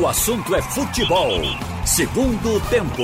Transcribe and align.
O 0.00 0.06
assunto 0.06 0.54
é 0.54 0.62
futebol. 0.62 1.28
Segundo 1.84 2.58
tempo. 2.70 3.02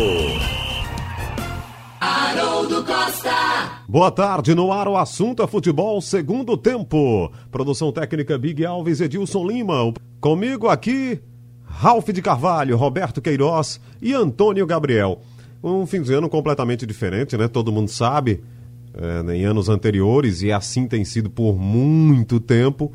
Haroldo 2.00 2.82
Costa. 2.82 3.82
Boa 3.86 4.10
tarde, 4.10 4.54
no 4.54 4.72
ar 4.72 4.88
o 4.88 4.96
assunto 4.96 5.42
é 5.42 5.46
futebol, 5.46 6.00
segundo 6.00 6.56
tempo. 6.56 7.30
Produção 7.50 7.92
técnica 7.92 8.38
Big 8.38 8.64
Alves 8.64 9.02
Edilson 9.02 9.46
Lima. 9.46 9.92
Comigo 10.18 10.68
aqui, 10.68 11.20
Ralph 11.62 12.08
de 12.08 12.22
Carvalho, 12.22 12.74
Roberto 12.78 13.20
Queiroz 13.20 13.78
e 14.00 14.14
Antônio 14.14 14.66
Gabriel. 14.66 15.20
Um 15.62 15.84
fim 15.84 16.00
de 16.00 16.14
ano 16.14 16.30
completamente 16.30 16.86
diferente, 16.86 17.36
né? 17.36 17.48
Todo 17.48 17.70
mundo 17.70 17.90
sabe, 17.90 18.42
é, 18.94 19.34
em 19.34 19.44
anos 19.44 19.68
anteriores, 19.68 20.40
e 20.40 20.50
assim 20.50 20.88
tem 20.88 21.04
sido 21.04 21.28
por 21.28 21.54
muito 21.54 22.40
tempo. 22.40 22.90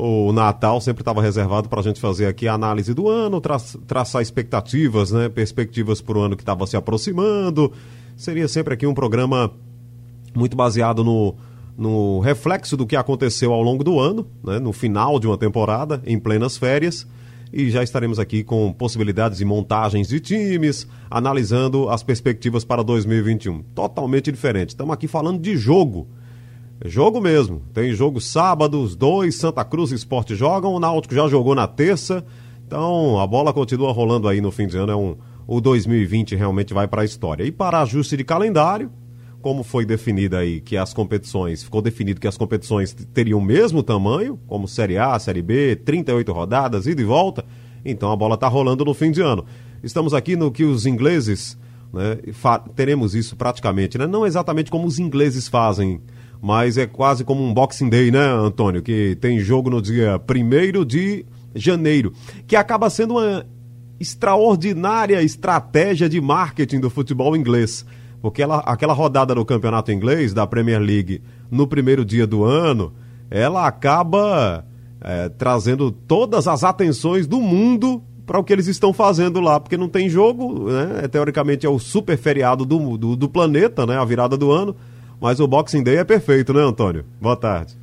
O 0.00 0.32
Natal 0.32 0.80
sempre 0.80 1.00
estava 1.00 1.20
reservado 1.20 1.68
para 1.68 1.80
a 1.80 1.82
gente 1.82 2.00
fazer 2.00 2.26
aqui 2.26 2.46
a 2.46 2.54
análise 2.54 2.94
do 2.94 3.08
ano, 3.08 3.40
tra 3.40 3.56
traçar 3.84 4.22
expectativas, 4.22 5.10
né? 5.10 5.28
Perspectivas 5.28 6.00
para 6.00 6.16
o 6.16 6.20
ano 6.20 6.36
que 6.36 6.42
estava 6.42 6.64
se 6.68 6.76
aproximando. 6.76 7.72
Seria 8.16 8.46
sempre 8.46 8.74
aqui 8.74 8.86
um 8.86 8.94
programa 8.94 9.50
muito 10.36 10.56
baseado 10.56 11.02
no, 11.02 11.34
no 11.76 12.20
reflexo 12.20 12.76
do 12.76 12.86
que 12.86 12.94
aconteceu 12.94 13.52
ao 13.52 13.60
longo 13.60 13.82
do 13.82 13.98
ano, 13.98 14.24
né? 14.44 14.60
no 14.60 14.72
final 14.72 15.18
de 15.18 15.26
uma 15.26 15.36
temporada, 15.36 16.00
em 16.06 16.16
plenas 16.16 16.56
férias 16.56 17.04
e 17.52 17.70
já 17.70 17.82
estaremos 17.82 18.18
aqui 18.18 18.44
com 18.44 18.72
possibilidades 18.72 19.38
de 19.38 19.44
montagens 19.44 20.08
de 20.08 20.20
times, 20.20 20.86
analisando 21.10 21.88
as 21.88 22.02
perspectivas 22.02 22.64
para 22.64 22.84
2021. 22.84 23.62
Totalmente 23.74 24.30
diferente. 24.30 24.70
Estamos 24.70 24.92
aqui 24.92 25.08
falando 25.08 25.40
de 25.40 25.56
jogo. 25.56 26.06
Jogo 26.84 27.20
mesmo. 27.20 27.62
Tem 27.74 27.92
jogo 27.92 28.20
sábado, 28.20 28.80
os 28.80 28.94
dois, 28.94 29.34
Santa 29.34 29.64
Cruz 29.64 29.90
e 29.90 29.96
Esporte 29.96 30.34
jogam, 30.34 30.72
o 30.72 30.80
Náutico 30.80 31.14
já 31.14 31.26
jogou 31.26 31.54
na 31.54 31.66
terça. 31.66 32.24
Então 32.66 33.18
a 33.18 33.26
bola 33.26 33.52
continua 33.52 33.92
rolando 33.92 34.28
aí 34.28 34.40
no 34.40 34.52
fim 34.52 34.66
de 34.66 34.76
ano. 34.76 34.92
É 34.92 34.96
um, 34.96 35.16
o 35.46 35.60
2020 35.60 36.36
realmente 36.36 36.72
vai 36.72 36.86
para 36.86 37.02
a 37.02 37.04
história. 37.04 37.44
E 37.44 37.50
para 37.50 37.80
ajuste 37.80 38.16
de 38.16 38.22
calendário, 38.22 38.92
como 39.40 39.62
foi 39.62 39.84
definida 39.84 40.38
aí 40.38 40.60
que 40.60 40.76
as 40.76 40.92
competições, 40.92 41.62
ficou 41.62 41.80
definido 41.80 42.20
que 42.20 42.28
as 42.28 42.36
competições 42.36 42.92
teriam 43.14 43.38
o 43.38 43.42
mesmo 43.42 43.82
tamanho, 43.82 44.38
como 44.46 44.68
Série 44.68 44.98
A, 44.98 45.18
Série 45.18 45.42
B, 45.42 45.76
38 45.76 46.32
rodadas, 46.32 46.86
ida 46.86 47.00
e 47.00 47.04
volta, 47.04 47.44
então 47.84 48.12
a 48.12 48.16
bola 48.16 48.34
está 48.34 48.48
rolando 48.48 48.84
no 48.84 48.94
fim 48.94 49.10
de 49.10 49.20
ano. 49.20 49.44
Estamos 49.82 50.12
aqui 50.12 50.36
no 50.36 50.50
que 50.50 50.64
os 50.64 50.86
ingleses, 50.86 51.56
né, 51.92 52.18
teremos 52.74 53.14
isso 53.14 53.36
praticamente, 53.36 53.96
né? 53.96 54.06
não 54.06 54.26
exatamente 54.26 54.70
como 54.70 54.86
os 54.86 54.98
ingleses 54.98 55.48
fazem, 55.48 56.00
mas 56.40 56.78
é 56.78 56.86
quase 56.86 57.24
como 57.24 57.42
um 57.42 57.52
Boxing 57.52 57.88
Day, 57.88 58.10
né, 58.10 58.24
Antônio? 58.24 58.82
Que 58.82 59.16
tem 59.20 59.38
jogo 59.40 59.70
no 59.70 59.82
dia 59.82 60.20
1 60.20 60.84
de 60.84 61.26
janeiro, 61.54 62.12
que 62.46 62.54
acaba 62.56 62.90
sendo 62.90 63.14
uma 63.14 63.44
extraordinária 63.98 65.22
estratégia 65.22 66.08
de 66.08 66.20
marketing 66.20 66.80
do 66.80 66.88
futebol 66.90 67.36
inglês 67.36 67.84
porque 68.20 68.42
ela, 68.42 68.58
aquela 68.58 68.92
rodada 68.92 69.34
no 69.34 69.44
campeonato 69.44 69.92
inglês, 69.92 70.34
da 70.34 70.46
Premier 70.46 70.80
League, 70.80 71.22
no 71.50 71.66
primeiro 71.66 72.04
dia 72.04 72.26
do 72.26 72.44
ano, 72.44 72.92
ela 73.30 73.66
acaba 73.66 74.64
é, 75.00 75.28
trazendo 75.28 75.90
todas 75.90 76.48
as 76.48 76.64
atenções 76.64 77.26
do 77.26 77.40
mundo 77.40 78.02
para 78.26 78.38
o 78.38 78.44
que 78.44 78.52
eles 78.52 78.66
estão 78.66 78.92
fazendo 78.92 79.40
lá, 79.40 79.58
porque 79.58 79.76
não 79.76 79.88
tem 79.88 80.08
jogo, 80.08 80.70
né? 80.70 81.04
É, 81.04 81.08
teoricamente 81.08 81.64
é 81.64 81.68
o 81.68 81.78
super 81.78 82.18
feriado 82.18 82.66
do, 82.66 82.98
do, 82.98 83.16
do 83.16 83.28
planeta, 83.28 83.86
né? 83.86 83.96
A 83.96 84.04
virada 84.04 84.36
do 84.36 84.50
ano. 84.50 84.76
Mas 85.20 85.40
o 85.40 85.48
Boxing 85.48 85.82
Day 85.82 85.96
é 85.96 86.04
perfeito, 86.04 86.54
né, 86.54 86.62
Antônio? 86.62 87.04
Boa 87.20 87.36
tarde. 87.36 87.76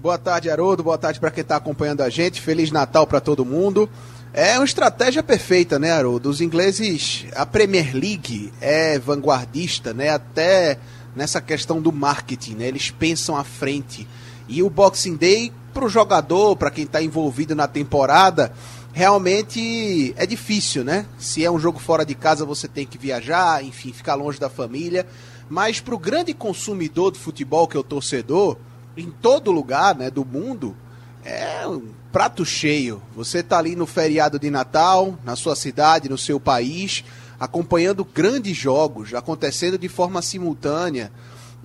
Boa 0.00 0.16
tarde, 0.16 0.48
Haroldo. 0.48 0.82
Boa 0.82 0.96
tarde 0.96 1.18
para 1.18 1.30
quem 1.30 1.42
está 1.42 1.56
acompanhando 1.56 2.00
a 2.00 2.08
gente. 2.08 2.40
Feliz 2.40 2.70
Natal 2.70 3.06
para 3.06 3.20
todo 3.20 3.44
mundo. 3.44 3.90
É 4.32 4.56
uma 4.56 4.64
estratégia 4.64 5.22
perfeita, 5.22 5.78
né, 5.78 5.90
Haroldo? 5.90 6.30
Os 6.30 6.40
ingleses, 6.40 7.26
a 7.34 7.44
Premier 7.44 7.92
League 7.92 8.52
é 8.60 8.98
vanguardista, 8.98 9.92
né? 9.92 10.10
Até 10.10 10.78
nessa 11.16 11.40
questão 11.40 11.82
do 11.82 11.90
marketing, 11.90 12.54
né? 12.54 12.68
Eles 12.68 12.90
pensam 12.90 13.36
à 13.36 13.42
frente. 13.42 14.06
E 14.48 14.62
o 14.62 14.70
Boxing 14.70 15.16
Day, 15.16 15.52
para 15.74 15.84
o 15.84 15.88
jogador, 15.88 16.56
para 16.56 16.70
quem 16.70 16.84
está 16.84 17.02
envolvido 17.02 17.56
na 17.56 17.66
temporada, 17.66 18.52
realmente 18.92 20.14
é 20.16 20.24
difícil, 20.26 20.84
né? 20.84 21.06
Se 21.18 21.44
é 21.44 21.50
um 21.50 21.58
jogo 21.58 21.80
fora 21.80 22.04
de 22.06 22.14
casa, 22.14 22.44
você 22.44 22.68
tem 22.68 22.86
que 22.86 22.96
viajar, 22.96 23.64
enfim, 23.64 23.92
ficar 23.92 24.14
longe 24.14 24.38
da 24.38 24.48
família. 24.48 25.06
Mas 25.50 25.80
para 25.80 25.96
o 25.96 25.98
grande 25.98 26.32
consumidor 26.32 27.10
do 27.10 27.18
futebol, 27.18 27.66
que 27.66 27.76
é 27.76 27.80
o 27.80 27.82
torcedor, 27.82 28.56
em 28.96 29.10
todo 29.10 29.50
lugar 29.50 29.96
né, 29.96 30.08
do 30.08 30.24
mundo, 30.24 30.76
é 31.24 31.66
um 31.66 31.88
prato 32.12 32.44
cheio. 32.44 33.02
Você 33.16 33.40
está 33.40 33.58
ali 33.58 33.74
no 33.74 33.84
feriado 33.84 34.38
de 34.38 34.48
Natal, 34.48 35.18
na 35.24 35.34
sua 35.34 35.56
cidade, 35.56 36.08
no 36.08 36.16
seu 36.16 36.38
país, 36.38 37.04
acompanhando 37.38 38.04
grandes 38.04 38.56
jogos 38.56 39.12
acontecendo 39.12 39.76
de 39.76 39.88
forma 39.88 40.22
simultânea. 40.22 41.10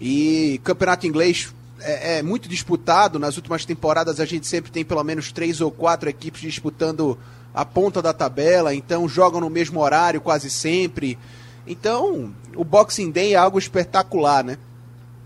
E 0.01 0.59
campeonato 0.63 1.05
inglês 1.05 1.53
é, 1.79 2.17
é, 2.17 2.23
muito 2.23 2.49
disputado. 2.49 3.19
Nas 3.19 3.37
últimas 3.37 3.65
temporadas 3.65 4.19
a 4.19 4.25
gente 4.25 4.47
sempre 4.47 4.71
tem 4.71 4.83
pelo 4.83 5.03
menos 5.03 5.31
três 5.31 5.61
ou 5.61 5.69
quatro 5.69 6.09
equipes 6.09 6.41
disputando 6.41 7.17
a 7.53 7.63
ponta 7.63 8.01
da 8.01 8.11
tabela, 8.11 8.75
então 8.75 9.07
jogam 9.07 9.39
no 9.39 9.49
mesmo 9.49 9.79
horário 9.79 10.19
quase 10.19 10.49
sempre. 10.49 11.17
Então, 11.67 12.33
o 12.55 12.63
Boxing 12.63 13.11
Day 13.11 13.33
é 13.33 13.37
algo 13.37 13.57
espetacular, 13.57 14.43
né? 14.43 14.57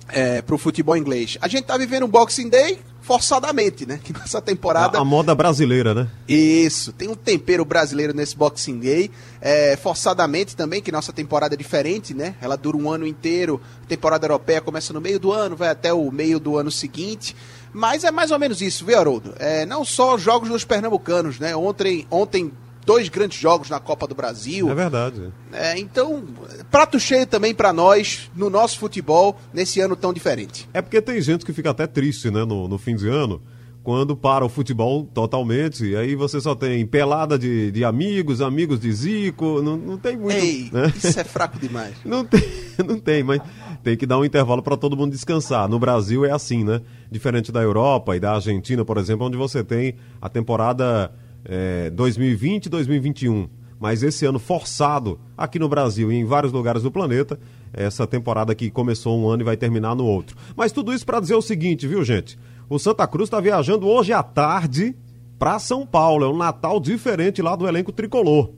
É, 0.08 0.42
para 0.42 0.56
o 0.56 0.58
futebol 0.58 0.98
inglês. 0.98 1.38
A 1.40 1.48
gente 1.48 1.62
está 1.62 1.78
vivendo 1.78 2.04
um 2.04 2.08
Boxing 2.08 2.50
Day 2.50 2.80
forçadamente, 3.02 3.86
né? 3.86 4.00
Que 4.04 4.14
nessa 4.14 4.42
temporada. 4.42 4.98
A, 4.98 5.02
a, 5.02 5.06
moda 5.06 5.34
brasileira, 5.34 5.94
né? 5.94 6.08
Isso, 6.28 6.94
tem 6.94 7.08
um 7.08 7.16
tempero 7.16 7.66
brasileiro 7.66 8.14
nesse 8.14 8.36
Boxing 8.36 8.80
Day. 8.80 9.12
É, 9.42 9.76
forçadamente 9.78 10.56
também, 10.56 10.82
que 10.82 10.92
nossa 10.92 11.12
temporada 11.12 11.56
é 11.56 11.58
diferente, 11.58 12.14
né? 12.14 12.36
Ela 12.42 12.56
dura 12.56 12.78
um 12.78 12.90
ano 12.90 13.06
inteiro. 13.06 13.62
A 13.84 13.88
temporada 13.88 14.26
europeia 14.26 14.62
começa 14.62 14.94
no 14.94 15.02
meio 15.02 15.20
do 15.20 15.32
ano, 15.32 15.56
vai 15.56 15.70
até 15.70 15.94
o 15.94 16.12
meio 16.12 16.40
do 16.40 16.58
ano 16.58 16.72
seguinte. 16.72 17.36
Mas 17.74 18.04
é 18.04 18.12
mais 18.12 18.32
ou 18.32 18.40
menos 18.40 18.62
isso, 18.62 18.86
viu, 18.86 18.98
Haroldo? 18.98 19.34
É, 19.40 19.66
não 19.66 19.86
só 19.86 20.18
jogos 20.18 20.50
dos 20.50 20.66
pernambucanos, 20.66 21.40
né? 21.40 21.56
Ontem, 21.56 22.08
ontem 22.10 22.52
dois 22.90 23.08
grandes 23.08 23.40
jogos 23.40 23.70
na 23.70 23.80
Copa 23.80 24.08
do 24.08 24.16
Brasil. 24.16 24.68
É 24.68 24.74
verdade. 24.74 25.32
É, 25.54 25.78
então, 25.78 26.24
prato 26.72 27.00
cheio 27.00 27.28
também 27.28 27.54
para 27.54 27.72
nós, 27.72 28.32
no 28.36 28.50
nosso 28.50 28.80
futebol, 28.80 29.40
nesse 29.54 29.80
ano 29.80 29.96
tão 29.96 30.12
diferente. 30.12 30.68
É 30.74 30.82
porque 30.82 31.00
tem 31.00 31.22
gente 31.22 31.46
que 31.46 31.54
fica 31.54 31.70
até 31.70 31.86
triste, 31.86 32.32
né, 32.32 32.44
no, 32.44 32.68
no 32.68 32.80
fim 32.80 32.96
de 32.96 33.08
ano, 33.08 33.44
quando 33.84 34.18
para 34.18 34.44
o 34.44 34.50
futebol 34.50 35.08
totalmente, 35.14 35.86
e 35.86 35.96
aí 35.96 36.16
você 36.16 36.42
só 36.42 36.56
tem 36.56 36.84
pelada 36.84 37.38
de, 37.38 37.70
de 37.70 37.86
amigos, 37.86 38.42
amigos 38.42 38.80
de 38.80 38.92
Zico, 38.92 39.62
não, 39.62 39.78
não 39.78 39.98
tem 40.00 40.18
muito. 40.18 40.36
Ei, 40.36 40.72
né? 40.74 40.92
isso 40.96 41.20
é 41.20 41.24
fraco 41.24 41.60
demais. 41.60 41.94
não, 42.04 42.26
tem, 42.26 42.42
não 42.84 42.98
tem, 42.98 43.22
mas 43.22 43.40
tem 43.84 43.96
que 43.96 44.08
dar 44.08 44.18
um 44.18 44.26
intervalo 44.26 44.64
para 44.64 44.76
todo 44.76 44.98
mundo 44.98 45.12
descansar. 45.12 45.70
No 45.70 45.78
Brasil 45.78 46.26
é 46.26 46.32
assim, 46.32 46.64
né? 46.64 46.82
Diferente 47.12 47.52
da 47.52 47.62
Europa 47.62 48.16
e 48.16 48.20
da 48.20 48.34
Argentina, 48.34 48.84
por 48.84 48.98
exemplo, 48.98 49.28
onde 49.28 49.38
você 49.38 49.64
tem 49.64 49.94
a 50.20 50.28
temporada 50.28 51.12
é, 51.46 51.90
2020 51.90 52.66
e 52.66 52.70
2021. 52.70 53.50
Mas 53.80 54.04
esse 54.04 54.26
ano 54.26 54.40
forçado 54.40 55.20
aqui 55.38 55.58
no 55.58 55.70
Brasil 55.70 56.12
e 56.12 56.16
em 56.16 56.26
vários 56.26 56.52
lugares 56.52 56.84
do 56.84 56.92
planeta, 56.92 57.40
essa 57.72 58.06
temporada 58.06 58.54
que 58.54 58.70
começou 58.70 59.18
um 59.18 59.30
ano 59.30 59.42
e 59.42 59.46
vai 59.46 59.56
terminar 59.56 59.96
no 59.96 60.06
outro. 60.06 60.36
Mas 60.56 60.72
tudo 60.72 60.94
isso 60.94 61.06
para 61.06 61.20
dizer 61.22 61.36
o 61.36 61.42
seguinte, 61.42 61.88
viu, 61.88 62.04
gente? 62.04 62.38
O 62.70 62.78
Santa 62.78 63.08
Cruz 63.08 63.28
está 63.28 63.40
viajando 63.40 63.88
hoje 63.88 64.12
à 64.12 64.22
tarde 64.22 64.96
para 65.40 65.58
São 65.60 65.88
Paulo. 65.88 66.26
É 66.26 66.28
um 66.28 66.38
Natal 66.38 66.80
diferente 66.80 67.42
lá 67.42 67.56
do 67.56 67.68
elenco 67.68 67.92
tricolor. 67.92 68.52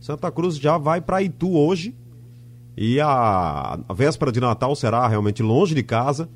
Santa 0.00 0.30
Cruz 0.30 0.58
já 0.58 0.76
vai 0.76 1.00
para 1.00 1.22
Itu 1.22 1.56
hoje. 1.56 1.94
E 2.76 3.00
a, 3.00 3.78
a 3.88 3.94
véspera 3.94 4.30
de 4.30 4.40
Natal 4.40 4.74
será 4.76 5.06
realmente 5.08 5.42
longe 5.42 5.74
de 5.74 5.82
casa, 5.82 6.28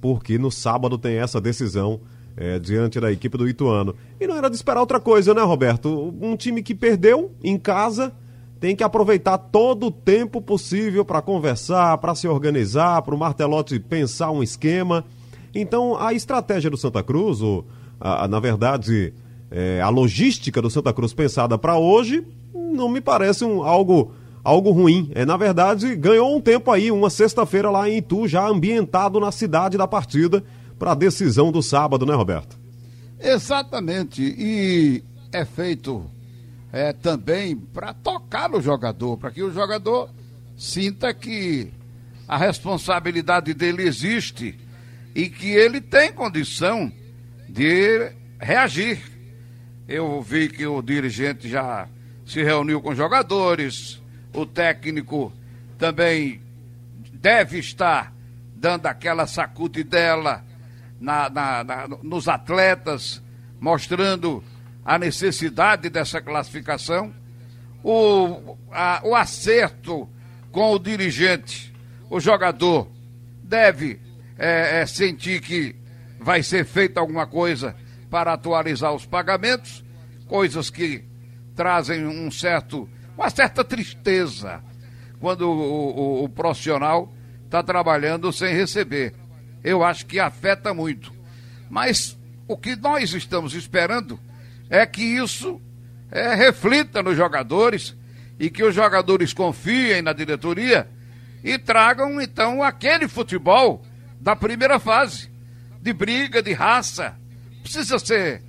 porque 0.00 0.38
no 0.38 0.50
sábado 0.50 0.96
tem 0.96 1.16
essa 1.16 1.40
decisão 1.40 2.00
é, 2.38 2.58
diante 2.58 3.00
da 3.00 3.10
equipe 3.10 3.36
do 3.36 3.48
Ituano. 3.48 3.94
E 4.20 4.26
não 4.26 4.36
era 4.36 4.48
de 4.48 4.54
esperar 4.54 4.80
outra 4.80 5.00
coisa, 5.00 5.34
né, 5.34 5.42
Roberto? 5.42 6.14
Um 6.20 6.36
time 6.36 6.62
que 6.62 6.74
perdeu 6.74 7.32
em 7.42 7.58
casa 7.58 8.12
tem 8.60 8.74
que 8.74 8.84
aproveitar 8.84 9.38
todo 9.38 9.86
o 9.86 9.90
tempo 9.90 10.40
possível 10.40 11.04
para 11.04 11.20
conversar, 11.20 11.98
para 11.98 12.14
se 12.14 12.26
organizar, 12.26 13.02
para 13.02 13.14
o 13.14 13.18
Martelotti 13.18 13.78
pensar 13.78 14.30
um 14.30 14.42
esquema. 14.42 15.04
Então, 15.54 15.96
a 15.96 16.12
estratégia 16.12 16.70
do 16.70 16.76
Santa 16.76 17.02
Cruz, 17.02 17.40
ou, 17.40 17.66
a, 18.00 18.24
a, 18.24 18.28
na 18.28 18.40
verdade, 18.40 19.12
é, 19.50 19.80
a 19.80 19.88
logística 19.88 20.62
do 20.62 20.70
Santa 20.70 20.92
Cruz 20.92 21.12
pensada 21.12 21.58
para 21.58 21.76
hoje, 21.76 22.24
não 22.54 22.88
me 22.88 23.00
parece 23.00 23.44
um, 23.44 23.62
algo 23.62 24.12
algo 24.44 24.70
ruim. 24.70 25.10
É, 25.14 25.26
na 25.26 25.36
verdade, 25.36 25.94
ganhou 25.94 26.34
um 26.34 26.40
tempo 26.40 26.70
aí, 26.70 26.90
uma 26.90 27.10
sexta-feira 27.10 27.70
lá 27.70 27.88
em 27.88 27.98
Itu, 27.98 28.26
já 28.26 28.48
ambientado 28.48 29.20
na 29.20 29.30
cidade 29.30 29.76
da 29.76 29.86
partida 29.86 30.42
para 30.78 30.92
a 30.92 30.94
decisão 30.94 31.50
do 31.50 31.62
sábado, 31.62 32.06
né, 32.06 32.14
Roberto? 32.14 32.56
Exatamente. 33.20 34.22
E 34.22 35.02
é 35.32 35.44
feito 35.44 36.08
é, 36.72 36.92
também 36.92 37.56
para 37.56 37.92
tocar 37.92 38.48
no 38.48 38.60
jogador, 38.60 39.16
para 39.16 39.30
que 39.30 39.42
o 39.42 39.52
jogador 39.52 40.10
sinta 40.56 41.12
que 41.12 41.72
a 42.26 42.36
responsabilidade 42.36 43.54
dele 43.54 43.82
existe 43.82 44.58
e 45.14 45.28
que 45.28 45.48
ele 45.48 45.80
tem 45.80 46.12
condição 46.12 46.92
de 47.48 48.12
reagir. 48.38 49.00
Eu 49.88 50.20
vi 50.20 50.48
que 50.48 50.66
o 50.66 50.82
dirigente 50.82 51.48
já 51.48 51.88
se 52.26 52.42
reuniu 52.42 52.80
com 52.82 52.94
jogadores, 52.94 54.00
o 54.34 54.44
técnico 54.44 55.32
também 55.78 56.42
deve 57.14 57.58
estar 57.58 58.12
dando 58.54 58.86
aquela 58.86 59.26
sacudidela 59.26 60.44
na, 61.00 61.30
na, 61.30 61.64
na, 61.64 61.88
nos 62.02 62.28
atletas, 62.28 63.22
mostrando 63.60 64.42
a 64.84 64.98
necessidade 64.98 65.90
dessa 65.90 66.20
classificação, 66.20 67.12
o, 67.82 68.56
a, 68.72 69.00
o 69.04 69.14
acerto 69.14 70.08
com 70.50 70.72
o 70.72 70.78
dirigente, 70.78 71.74
o 72.10 72.18
jogador 72.18 72.88
deve 73.42 74.00
é, 74.38 74.80
é, 74.80 74.86
sentir 74.86 75.40
que 75.40 75.76
vai 76.18 76.42
ser 76.42 76.64
feita 76.64 77.00
alguma 77.00 77.26
coisa 77.26 77.76
para 78.10 78.32
atualizar 78.32 78.92
os 78.92 79.06
pagamentos, 79.06 79.84
coisas 80.26 80.70
que 80.70 81.04
trazem 81.54 82.06
um 82.06 82.30
certo, 82.30 82.88
uma 83.16 83.30
certa 83.30 83.64
tristeza 83.64 84.62
quando 85.20 85.42
o, 85.42 86.22
o, 86.22 86.24
o 86.24 86.28
profissional 86.28 87.12
está 87.44 87.62
trabalhando 87.62 88.32
sem 88.32 88.54
receber. 88.54 89.14
Eu 89.62 89.82
acho 89.82 90.06
que 90.06 90.18
afeta 90.18 90.72
muito. 90.72 91.12
Mas 91.68 92.18
o 92.46 92.56
que 92.56 92.76
nós 92.76 93.12
estamos 93.12 93.54
esperando 93.54 94.18
é 94.70 94.86
que 94.86 95.02
isso 95.02 95.60
é, 96.10 96.34
reflita 96.34 97.02
nos 97.02 97.16
jogadores 97.16 97.96
e 98.38 98.48
que 98.48 98.62
os 98.62 98.74
jogadores 98.74 99.32
confiem 99.32 100.00
na 100.00 100.12
diretoria 100.12 100.88
e 101.42 101.58
tragam 101.58 102.20
então 102.20 102.62
aquele 102.62 103.08
futebol 103.08 103.84
da 104.20 104.34
primeira 104.34 104.78
fase, 104.78 105.30
de 105.80 105.92
briga, 105.92 106.42
de 106.42 106.52
raça. 106.52 107.16
Precisa 107.62 107.98
ser 107.98 108.42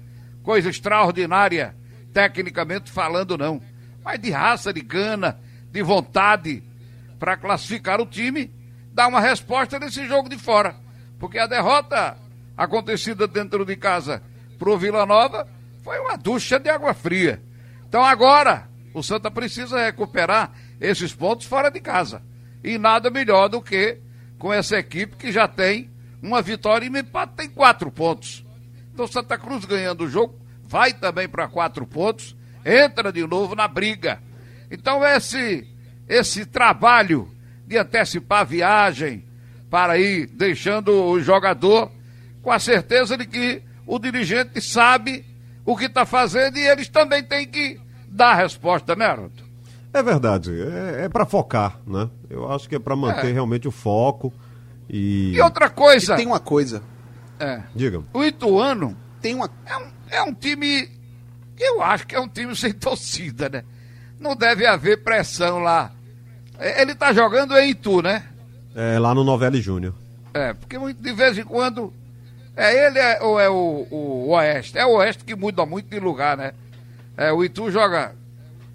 coisa 0.44 0.70
extraordinária, 0.70 1.76
tecnicamente 2.14 2.92
falando, 2.92 3.38
não. 3.38 3.62
Mas 4.04 4.20
de 4.20 4.32
raça, 4.32 4.74
de 4.74 4.82
gana, 4.82 5.40
de 5.72 5.82
vontade 5.82 6.64
para 7.20 7.38
classificar 7.38 8.00
o 8.00 8.06
time, 8.06 8.52
dar 8.94 9.08
uma 9.08 9.20
resposta 9.20 9.78
nesse 9.78 10.08
jogo 10.08 10.30
de 10.30 10.38
fora. 10.38 10.76
Porque 11.20 11.38
a 11.38 11.46
derrota 11.46 12.18
acontecida 12.58 13.28
dentro 13.28 13.66
de 13.66 13.76
casa 13.76 14.24
pro 14.58 14.78
Vila 14.78 15.06
Nova 15.06 15.48
foi 15.84 16.00
uma 16.00 16.18
ducha 16.18 16.60
de 16.60 16.70
água 16.70 16.94
fria. 16.94 17.42
Então 17.88 18.04
agora 18.04 18.70
o 18.94 19.04
Santa 19.04 19.30
precisa 19.30 19.84
recuperar 19.84 20.52
esses 20.80 21.14
pontos 21.14 21.46
fora 21.46 21.70
de 21.70 21.80
casa. 21.80 22.22
E 22.64 22.78
nada 22.78 23.10
melhor 23.10 23.50
do 23.50 23.62
que 23.62 23.98
com 24.38 24.52
essa 24.52 24.78
equipe 24.78 25.16
que 25.16 25.32
já 25.32 25.48
tem 25.48 25.90
uma 26.22 26.42
vitória 26.42 26.86
e 26.86 26.90
um 26.90 26.98
empate 26.98 27.34
tem 27.36 27.50
quatro 27.50 27.92
pontos. 27.92 28.46
Então 28.94 29.08
Santa 29.08 29.38
Cruz 29.38 29.66
ganhando 29.66 30.06
o 30.06 30.10
jogo 30.10 30.40
vai 30.64 30.94
também 30.94 31.28
para 31.28 31.48
quatro 31.48 31.86
pontos, 31.86 32.36
entra 32.66 33.12
de 33.12 33.26
novo 33.26 33.56
na 33.56 33.68
briga. 33.68 34.22
Então 34.70 35.04
esse 35.04 35.68
esse 36.08 36.46
trabalho 36.46 37.32
de 37.68 37.78
antecipar 37.78 38.42
a 38.42 38.44
viagem 38.44 39.29
para 39.70 39.98
ir 39.98 40.28
deixando 40.28 40.92
o 40.92 41.20
jogador 41.22 41.92
com 42.42 42.52
a 42.52 42.60
certeza 42.60 43.18
de 43.18 43.26
que 43.26 43.62
o 43.86 44.00
dirigente 44.00 44.62
sabe 44.62 45.26
o 45.66 45.78
que 45.78 45.86
está 45.86 46.06
fazendo 46.06 46.58
e 46.58 46.68
eles 46.68 46.88
também 46.90 47.24
têm 47.24 47.48
que 47.48 47.80
dar 48.08 48.32
a 48.32 48.36
resposta, 48.36 48.96
né, 48.96 49.06
Aruto? 49.06 49.44
É 49.94 50.02
verdade, 50.02 50.52
é, 50.62 51.06
é 51.06 51.10
para 51.10 51.26
focar, 51.26 51.80
né? 51.86 52.10
Eu 52.30 52.52
acho 52.52 52.70
que 52.70 52.76
é 52.76 52.80
para 52.80 52.96
manter 52.96 53.30
é. 53.30 53.34
realmente 53.34 53.68
o 53.68 53.72
foco 53.72 54.34
e... 54.90 55.34
E 55.34 55.42
outra 55.42 55.70
coisa... 55.70 56.14
E 56.14 56.18
tem 56.18 56.28
uma 56.28 56.40
coisa. 56.40 56.82
É. 57.40 57.62
Diga. 57.76 58.04
O 58.14 58.24
Ituano 58.24 58.96
tem 59.22 59.36
uma... 59.36 59.50
É 59.66 59.78
um, 59.78 59.92
é 60.10 60.24
um 60.24 60.34
time... 60.34 60.90
Eu 61.60 61.82
acho 61.82 62.08
que 62.08 62.16
é 62.16 62.20
um 62.20 62.28
time 62.28 62.56
sem 62.56 62.72
torcida, 62.74 63.50
né? 63.50 63.64
Não 64.20 64.36
deve 64.36 64.66
haver 64.66 65.04
pressão 65.04 65.60
lá. 65.60 65.92
É, 66.58 66.82
ele 66.82 66.94
tá 66.94 67.14
jogando 67.14 67.58
em 67.58 67.72
Itu, 67.72 68.02
né? 68.02 68.29
É, 68.80 68.98
lá 68.98 69.14
no 69.14 69.26
Novelli 69.26 69.62
Júnior. 69.62 69.94
É, 70.34 70.54
porque 70.54 70.78
de 70.94 71.12
vez 71.12 71.38
em 71.38 71.44
quando... 71.44 71.94
É 72.56 72.88
ele 72.88 72.98
é, 72.98 73.22
ou 73.22 73.40
é 73.40 73.50
o, 73.50 73.88
o 73.92 74.30
Oeste? 74.30 74.78
É 74.78 74.86
o 74.86 74.98
Oeste 74.98 75.26
que 75.26 75.36
muda 75.36 75.66
muito 75.66 75.90
de 75.90 76.00
lugar, 76.00 76.38
né? 76.38 76.54
É, 77.18 77.32
o 77.32 77.44
Itu 77.44 77.70
joga. 77.70 78.16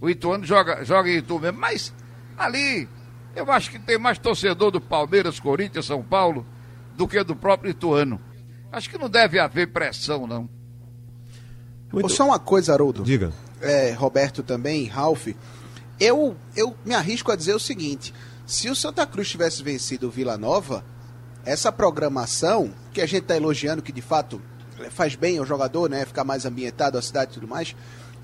O 0.01 0.11
Ituano 0.11 0.45
joga, 0.45 0.85
joga 0.85 1.09
em 1.09 1.17
Itu 1.17 1.39
mesmo. 1.39 1.59
Mas 1.59 1.93
ali, 2.37 2.87
eu 3.35 3.51
acho 3.51 3.71
que 3.71 3.79
tem 3.79 3.99
mais 3.99 4.19
torcedor 4.19 4.71
do 4.71 4.81
Palmeiras, 4.81 5.41
Corinthians, 5.41 5.87
São 5.87 6.03
Paulo, 6.03 6.47
do 6.97 7.09
que 7.09 7.23
do 7.25 7.35
próprio 7.35 7.71
Ituano. 7.71 8.21
Acho 8.71 8.91
que 8.91 8.99
não 8.99 9.09
deve 9.09 9.39
haver 9.39 9.69
pressão, 9.73 10.27
não. 10.27 10.49
Muito... 11.93 12.09
Só 12.11 12.27
uma 12.27 12.39
coisa, 12.39 12.73
Haroldo. 12.73 13.03
Diga. 13.03 13.33
É, 13.61 13.93
Roberto 13.93 14.43
também, 14.43 14.87
Ralph. 14.87 15.29
Eu, 15.99 16.37
eu 16.57 16.77
me 16.85 16.95
arrisco 16.95 17.31
a 17.31 17.37
dizer 17.37 17.55
o 17.55 17.61
seguinte: 17.61 18.13
se 18.47 18.69
o 18.69 18.77
Santa 18.77 19.07
Cruz 19.07 19.29
tivesse 19.29 19.63
vencido 19.63 20.09
o 20.09 20.11
Vila 20.11 20.37
Nova, 20.37 20.85
essa 21.45 21.71
programação, 21.73 22.73
que 22.93 23.01
a 23.01 23.07
gente 23.07 23.23
está 23.23 23.37
elogiando, 23.37 23.83
que 23.83 23.93
de 23.93 24.03
fato 24.03 24.41
faz 24.91 25.15
bem 25.15 25.39
ao 25.39 25.47
jogador, 25.47 25.89
né? 25.89 26.05
Ficar 26.05 26.25
mais 26.25 26.45
ambientado 26.45 26.99
a 26.99 27.03
cidade 27.03 27.33
e 27.33 27.35
tudo 27.35 27.49
mais 27.49 27.75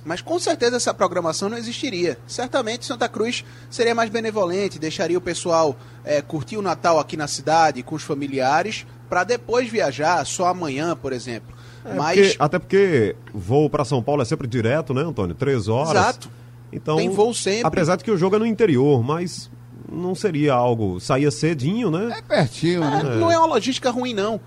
mas 0.05 0.21
com 0.21 0.39
certeza 0.39 0.77
essa 0.77 0.95
programação 0.95 1.49
não 1.49 1.57
existiria. 1.57 2.19
Certamente 2.27 2.87
Santa 2.87 3.09
Cruz 3.09 3.45
seria 3.69 3.95
mais 3.95 4.11
benevolente, 4.11 4.79
deixaria 4.79 5.19
o 5.19 5.21
pessoal 5.21 5.77
é, 6.05 6.23
curtir 6.23 6.57
o 6.57 6.63
Natal 6.63 6.99
aqui 6.99 7.17
na 7.17 7.27
cidade 7.27 7.83
com 7.83 7.95
os 7.95 8.03
familiares, 8.03 8.87
para 9.09 9.25
depois 9.25 9.69
viajar 9.69 10.25
só 10.25 10.47
amanhã, 10.47 10.97
por 10.97 11.13
exemplo. 11.13 11.55
É, 11.85 11.95
mas... 11.95 12.19
Porque, 12.19 12.37
até 12.39 12.59
porque 12.59 13.17
voo 13.35 13.69
para 13.69 13.85
São 13.85 14.03
Paulo 14.03 14.23
é 14.23 14.25
sempre 14.25 14.47
direto, 14.47 14.95
né, 14.95 15.03
Antônio? 15.03 15.35
Três 15.35 15.69
horas. 15.69 15.91
Exato. 15.91 16.31
Então, 16.73 16.97
Tem 16.97 17.11
voo 17.11 17.35
sempre. 17.35 17.67
Apesar 17.67 17.97
de 17.97 18.05
que 18.05 18.11
o 18.11 18.17
jogo 18.17 18.37
é 18.37 18.39
no 18.39 18.47
interior, 18.47 19.03
mas 19.03 19.51
não 19.91 20.15
seria 20.15 20.55
algo. 20.55 21.01
Saía 21.01 21.31
cedinho, 21.31 21.91
né? 21.91 22.15
É 22.19 22.23
pertinho, 22.23 22.85
é, 22.85 23.03
né? 23.03 23.17
Não 23.17 23.31
é 23.31 23.37
uma 23.37 23.47
logística 23.47 23.91
ruim, 23.91 24.15
não. 24.15 24.41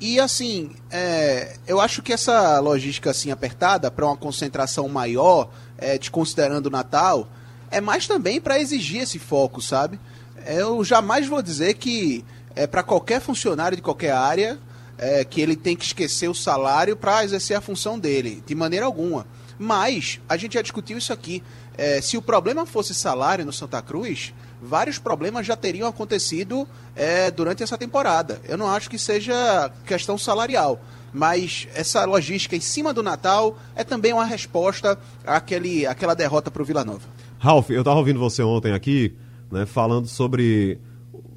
E 0.00 0.20
assim, 0.20 0.70
é, 0.90 1.56
eu 1.66 1.80
acho 1.80 2.02
que 2.02 2.12
essa 2.12 2.60
logística 2.60 3.10
assim 3.10 3.30
apertada 3.30 3.90
para 3.90 4.06
uma 4.06 4.16
concentração 4.16 4.88
maior, 4.88 5.50
é, 5.76 5.98
desconsiderando 5.98 6.68
o 6.68 6.72
Natal, 6.72 7.28
é 7.70 7.80
mais 7.80 8.06
também 8.06 8.40
para 8.40 8.60
exigir 8.60 9.02
esse 9.02 9.18
foco, 9.18 9.60
sabe? 9.60 9.98
Eu 10.46 10.84
jamais 10.84 11.26
vou 11.26 11.42
dizer 11.42 11.74
que 11.74 12.24
é 12.54 12.66
para 12.66 12.82
qualquer 12.82 13.20
funcionário 13.20 13.76
de 13.76 13.82
qualquer 13.82 14.12
área 14.12 14.58
é, 14.96 15.24
que 15.24 15.40
ele 15.40 15.56
tem 15.56 15.76
que 15.76 15.84
esquecer 15.84 16.28
o 16.28 16.34
salário 16.34 16.96
para 16.96 17.24
exercer 17.24 17.56
a 17.56 17.60
função 17.60 17.98
dele, 17.98 18.42
de 18.46 18.54
maneira 18.54 18.86
alguma. 18.86 19.26
Mas 19.58 20.20
a 20.28 20.36
gente 20.36 20.54
já 20.54 20.62
discutiu 20.62 20.96
isso 20.96 21.12
aqui. 21.12 21.42
É, 21.76 22.00
se 22.00 22.16
o 22.16 22.22
problema 22.22 22.64
fosse 22.64 22.94
salário 22.94 23.44
no 23.44 23.52
Santa 23.52 23.82
Cruz, 23.82 24.32
vários 24.60 24.98
problemas 24.98 25.46
já 25.46 25.56
teriam 25.56 25.88
acontecido 25.88 26.66
é, 26.94 27.30
durante 27.30 27.62
essa 27.62 27.78
temporada. 27.78 28.40
Eu 28.48 28.56
não 28.56 28.68
acho 28.68 28.90
que 28.90 28.98
seja 28.98 29.70
questão 29.86 30.18
salarial, 30.18 30.80
mas 31.12 31.68
essa 31.74 32.04
logística 32.04 32.56
em 32.56 32.60
cima 32.60 32.92
do 32.92 33.02
Natal 33.02 33.56
é 33.74 33.84
também 33.84 34.12
uma 34.12 34.24
resposta 34.24 34.98
àquele, 35.26 35.86
àquela 35.86 36.14
derrota 36.14 36.50
para 36.50 36.62
o 36.62 36.64
Vila 36.64 36.84
Nova. 36.84 37.02
Ralf, 37.38 37.70
eu 37.70 37.80
estava 37.80 37.98
ouvindo 37.98 38.18
você 38.18 38.42
ontem 38.42 38.72
aqui, 38.72 39.14
né, 39.50 39.64
falando 39.64 40.08
sobre, 40.08 40.80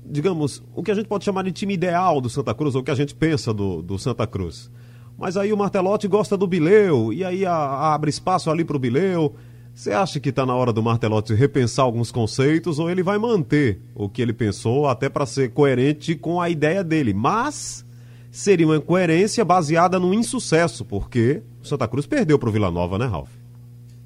digamos, 0.05 0.63
o 0.75 0.81
que 0.81 0.91
a 0.91 0.95
gente 0.95 1.07
pode 1.07 1.23
chamar 1.23 1.43
de 1.43 1.51
time 1.51 1.75
ideal 1.75 2.19
do 2.19 2.29
Santa 2.29 2.53
Cruz, 2.53 2.75
ou 2.75 2.81
o 2.81 2.83
que 2.83 2.91
a 2.91 2.95
gente 2.95 3.13
pensa 3.13 3.53
do, 3.53 3.81
do 3.81 3.99
Santa 3.99 4.25
Cruz. 4.25 4.69
Mas 5.17 5.37
aí 5.37 5.53
o 5.53 5.57
Martelotti 5.57 6.07
gosta 6.07 6.35
do 6.35 6.47
Bileu, 6.47 7.13
e 7.13 7.23
aí 7.23 7.45
a, 7.45 7.53
a 7.53 7.93
abre 7.93 8.09
espaço 8.09 8.49
ali 8.49 8.65
para 8.65 8.75
o 8.75 8.79
Bileu. 8.79 9.35
Você 9.73 9.91
acha 9.91 10.19
que 10.19 10.29
está 10.29 10.45
na 10.45 10.55
hora 10.55 10.73
do 10.73 10.83
Martelotti 10.83 11.33
repensar 11.33 11.83
alguns 11.83 12.11
conceitos 12.11 12.77
ou 12.77 12.89
ele 12.89 13.01
vai 13.01 13.17
manter 13.17 13.81
o 13.95 14.09
que 14.09 14.21
ele 14.21 14.33
pensou 14.33 14.87
até 14.87 15.09
para 15.09 15.25
ser 15.25 15.51
coerente 15.51 16.15
com 16.15 16.41
a 16.41 16.49
ideia 16.49 16.83
dele? 16.83 17.13
Mas 17.13 17.85
seria 18.29 18.65
uma 18.65 18.77
incoerência 18.77 19.43
baseada 19.43 19.99
no 19.99 20.13
insucesso, 20.13 20.85
porque 20.85 21.41
o 21.61 21.65
Santa 21.65 21.87
Cruz 21.87 22.05
perdeu 22.05 22.37
para 22.37 22.49
o 22.49 22.51
Vila 22.51 22.69
Nova, 22.69 22.97
né, 22.97 23.05
Ralf? 23.05 23.29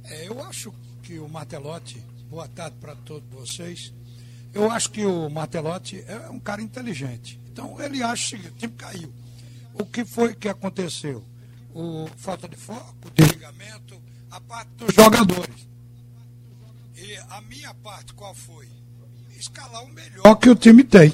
É, 0.03 0.27
eu 0.27 0.41
acho 0.43 0.73
que 1.01 1.19
o 1.19 1.27
Martelotti, 1.27 2.01
boa 2.29 2.47
tarde 2.47 2.77
para 2.79 2.95
todos 2.95 3.27
vocês. 3.31 3.93
Eu 4.53 4.71
acho 4.71 4.89
que 4.91 5.05
o 5.05 5.29
Martelotti 5.29 6.03
é 6.07 6.29
um 6.29 6.39
cara 6.39 6.61
inteligente. 6.61 7.39
Então 7.51 7.81
ele 7.81 8.01
acha 8.01 8.37
que 8.37 8.47
o 8.47 8.51
time 8.51 8.73
caiu. 8.73 9.13
O 9.73 9.85
que 9.85 10.05
foi 10.05 10.33
que 10.33 10.47
aconteceu? 10.47 11.23
O 11.73 12.07
falta 12.15 12.47
de 12.47 12.55
foco, 12.55 13.11
desligamento, 13.13 14.01
a 14.35 14.41
parte 14.41 14.67
dos 14.77 14.93
jogadores. 14.93 15.55
E 16.97 17.17
a 17.29 17.41
minha 17.41 17.73
parte 17.75 18.13
qual 18.13 18.35
foi? 18.35 18.67
Escalar 19.39 19.81
o 19.83 19.87
melhor 19.87 20.35
que 20.35 20.49
o 20.49 20.55
time 20.55 20.83
tem. 20.83 21.13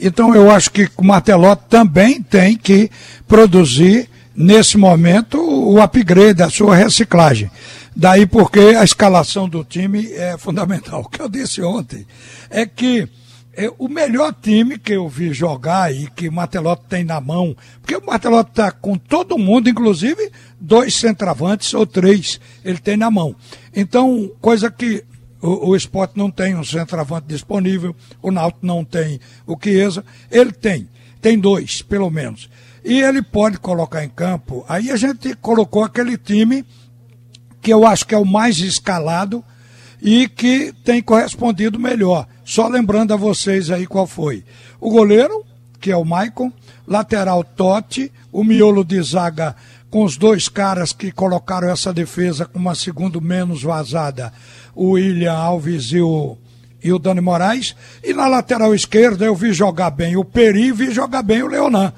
Então 0.00 0.34
eu 0.34 0.50
acho 0.50 0.70
que 0.70 0.88
o 0.96 1.04
Martelotti 1.04 1.64
também 1.68 2.22
tem 2.22 2.56
que 2.56 2.90
produzir 3.28 4.08
nesse 4.34 4.78
momento 4.78 5.38
o 5.38 5.80
upgrade, 5.80 6.42
a 6.42 6.48
sua 6.48 6.74
reciclagem. 6.74 7.50
Daí 7.94 8.26
porque 8.26 8.58
a 8.58 8.82
escalação 8.82 9.46
do 9.46 9.62
time 9.62 10.10
é 10.12 10.38
fundamental. 10.38 11.02
O 11.04 11.08
que 11.08 11.20
eu 11.20 11.28
disse 11.28 11.60
ontem 11.60 12.06
é 12.48 12.64
que 12.64 13.06
é 13.56 13.72
o 13.78 13.88
melhor 13.88 14.34
time 14.34 14.78
que 14.78 14.92
eu 14.92 15.08
vi 15.08 15.32
jogar 15.32 15.94
e 15.94 16.08
que 16.10 16.28
o 16.28 16.32
Martelotti 16.32 16.84
tem 16.88 17.04
na 17.04 17.20
mão, 17.20 17.56
porque 17.80 17.96
o 17.96 18.04
Martelotti 18.04 18.50
está 18.50 18.70
com 18.70 18.96
todo 18.96 19.38
mundo, 19.38 19.68
inclusive 19.68 20.30
dois 20.60 20.94
centravantes 20.94 21.72
ou 21.74 21.86
três, 21.86 22.40
ele 22.64 22.78
tem 22.78 22.96
na 22.96 23.10
mão. 23.10 23.34
Então, 23.74 24.30
coisa 24.40 24.70
que 24.70 25.04
o, 25.40 25.70
o 25.70 25.76
esporte 25.76 26.16
não 26.16 26.30
tem 26.30 26.56
um 26.56 26.64
centroavante 26.64 27.26
disponível, 27.26 27.94
o 28.22 28.30
Náutico 28.30 28.66
não 28.66 28.84
tem 28.84 29.20
o 29.46 29.56
Chiesa, 29.62 30.04
ele 30.30 30.52
tem, 30.52 30.88
tem 31.20 31.38
dois, 31.38 31.82
pelo 31.82 32.10
menos. 32.10 32.48
E 32.84 33.00
ele 33.00 33.22
pode 33.22 33.58
colocar 33.58 34.04
em 34.04 34.08
campo, 34.08 34.64
aí 34.68 34.90
a 34.90 34.96
gente 34.96 35.34
colocou 35.36 35.84
aquele 35.84 36.18
time 36.18 36.64
que 37.60 37.72
eu 37.72 37.86
acho 37.86 38.06
que 38.06 38.14
é 38.14 38.18
o 38.18 38.26
mais 38.26 38.58
escalado 38.58 39.42
e 40.02 40.28
que 40.28 40.72
tem 40.84 41.02
correspondido 41.02 41.78
melhor. 41.78 42.26
Só 42.44 42.68
lembrando 42.68 43.14
a 43.14 43.16
vocês 43.16 43.70
aí 43.70 43.86
qual 43.86 44.06
foi. 44.06 44.44
O 44.80 44.90
goleiro, 44.90 45.44
que 45.80 45.90
é 45.90 45.96
o 45.96 46.04
Maicon, 46.04 46.52
lateral 46.86 47.42
Totti, 47.42 48.12
o 48.30 48.44
miolo 48.44 48.84
de 48.84 49.00
zaga 49.02 49.56
com 49.90 50.04
os 50.04 50.16
dois 50.16 50.48
caras 50.48 50.92
que 50.92 51.12
colocaram 51.12 51.68
essa 51.68 51.92
defesa 51.92 52.44
com 52.44 52.58
uma 52.58 52.74
segunda 52.74 53.20
menos 53.20 53.62
vazada, 53.62 54.32
o 54.74 54.90
William 54.90 55.32
Alves 55.32 55.92
e 55.92 56.00
o, 56.00 56.36
e 56.82 56.92
o 56.92 56.98
Dani 56.98 57.20
Moraes. 57.20 57.76
E 58.02 58.12
na 58.12 58.26
lateral 58.26 58.74
esquerda 58.74 59.24
eu 59.24 59.36
vi 59.36 59.52
jogar 59.52 59.90
bem 59.90 60.16
o 60.16 60.24
Peri 60.24 60.66
e 60.66 60.72
vi 60.72 60.90
jogar 60.90 61.22
bem 61.22 61.42
o 61.42 61.46
Leonan 61.46 61.92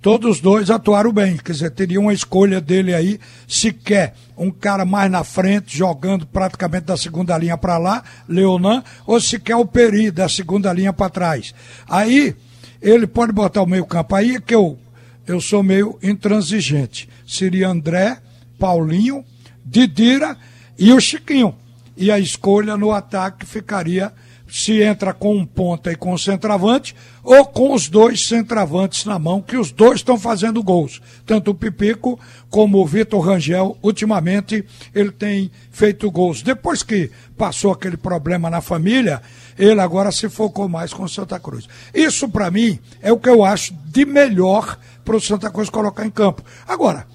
todos 0.00 0.40
dois 0.40 0.70
atuaram 0.70 1.12
bem. 1.12 1.36
Quer 1.36 1.52
dizer, 1.52 1.70
teria 1.70 2.00
uma 2.00 2.12
escolha 2.12 2.60
dele 2.60 2.94
aí, 2.94 3.20
se 3.46 3.72
quer 3.72 4.14
um 4.36 4.50
cara 4.50 4.84
mais 4.84 5.10
na 5.10 5.24
frente, 5.24 5.76
jogando 5.76 6.26
praticamente 6.26 6.86
da 6.86 6.96
segunda 6.96 7.36
linha 7.36 7.56
para 7.56 7.78
lá, 7.78 8.02
Leonan, 8.28 8.82
ou 9.06 9.20
se 9.20 9.38
quer 9.38 9.56
o 9.56 9.66
Peri 9.66 10.10
da 10.10 10.28
segunda 10.28 10.72
linha 10.72 10.92
para 10.92 11.10
trás. 11.10 11.54
Aí, 11.88 12.34
ele 12.80 13.06
pode 13.06 13.32
botar 13.32 13.62
o 13.62 13.66
meio-campo. 13.66 14.14
Aí 14.14 14.36
é 14.36 14.40
que 14.40 14.54
eu, 14.54 14.78
eu 15.26 15.40
sou 15.40 15.62
meio 15.62 15.98
intransigente. 16.02 17.08
Seria 17.26 17.68
André, 17.68 18.18
Paulinho, 18.58 19.24
Didira 19.64 20.36
e 20.78 20.92
o 20.92 21.00
Chiquinho. 21.00 21.54
E 21.96 22.12
a 22.12 22.18
escolha 22.18 22.76
no 22.76 22.92
ataque 22.92 23.44
ficaria 23.44 24.12
se 24.48 24.82
entra 24.82 25.12
com 25.12 25.36
um 25.36 25.44
ponta 25.44 25.92
e 25.92 25.96
com 25.96 26.14
um 26.14 26.18
centroavante, 26.18 26.94
ou 27.22 27.44
com 27.44 27.74
os 27.74 27.88
dois 27.88 28.26
centravantes 28.26 29.04
na 29.04 29.18
mão, 29.18 29.42
que 29.42 29.56
os 29.56 29.70
dois 29.70 29.96
estão 29.96 30.18
fazendo 30.18 30.62
gols. 30.62 31.00
Tanto 31.26 31.50
o 31.50 31.54
Pipico 31.54 32.18
como 32.48 32.78
o 32.78 32.86
Vitor 32.86 33.20
Rangel, 33.20 33.76
ultimamente, 33.82 34.64
ele 34.94 35.10
tem 35.10 35.50
feito 35.70 36.10
gols. 36.10 36.42
Depois 36.42 36.82
que 36.82 37.10
passou 37.36 37.72
aquele 37.72 37.96
problema 37.96 38.48
na 38.48 38.60
família, 38.60 39.20
ele 39.58 39.80
agora 39.80 40.10
se 40.10 40.28
focou 40.28 40.68
mais 40.68 40.92
com 40.92 41.02
o 41.02 41.08
Santa 41.08 41.38
Cruz. 41.38 41.68
Isso, 41.92 42.28
para 42.28 42.50
mim, 42.50 42.78
é 43.02 43.12
o 43.12 43.18
que 43.18 43.28
eu 43.28 43.44
acho 43.44 43.74
de 43.86 44.06
melhor 44.06 44.78
para 45.04 45.16
o 45.16 45.20
Santa 45.20 45.50
Cruz 45.50 45.68
colocar 45.68 46.06
em 46.06 46.10
campo. 46.10 46.42
Agora, 46.66 47.06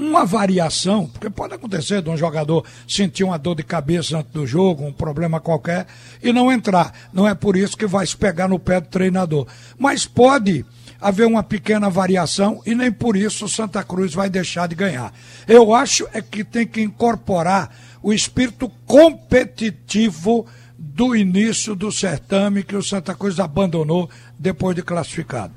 uma 0.00 0.24
variação, 0.24 1.06
porque 1.06 1.30
pode 1.30 1.54
acontecer 1.54 2.02
de 2.02 2.10
um 2.10 2.16
jogador 2.16 2.64
sentir 2.86 3.24
uma 3.24 3.38
dor 3.38 3.54
de 3.54 3.62
cabeça 3.62 4.18
antes 4.18 4.32
do 4.32 4.46
jogo, 4.46 4.84
um 4.84 4.92
problema 4.92 5.40
qualquer, 5.40 5.86
e 6.22 6.32
não 6.32 6.52
entrar. 6.52 6.92
Não 7.12 7.26
é 7.26 7.34
por 7.34 7.56
isso 7.56 7.76
que 7.76 7.86
vai 7.86 8.06
se 8.06 8.16
pegar 8.16 8.48
no 8.48 8.58
pé 8.58 8.80
do 8.80 8.88
treinador. 8.88 9.46
Mas 9.78 10.06
pode 10.06 10.64
haver 11.00 11.26
uma 11.26 11.42
pequena 11.42 11.88
variação 11.88 12.60
e 12.66 12.74
nem 12.74 12.90
por 12.90 13.16
isso 13.16 13.44
o 13.44 13.48
Santa 13.48 13.82
Cruz 13.84 14.14
vai 14.14 14.28
deixar 14.28 14.66
de 14.66 14.74
ganhar. 14.74 15.12
Eu 15.46 15.74
acho 15.74 16.08
é 16.12 16.20
que 16.20 16.44
tem 16.44 16.66
que 16.66 16.80
incorporar 16.80 17.70
o 18.02 18.12
espírito 18.12 18.70
competitivo 18.86 20.46
do 20.78 21.14
início 21.14 21.74
do 21.74 21.90
certame 21.90 22.62
que 22.62 22.76
o 22.76 22.82
Santa 22.82 23.14
Cruz 23.14 23.38
abandonou 23.38 24.08
depois 24.38 24.74
de 24.74 24.82
classificado. 24.82 25.52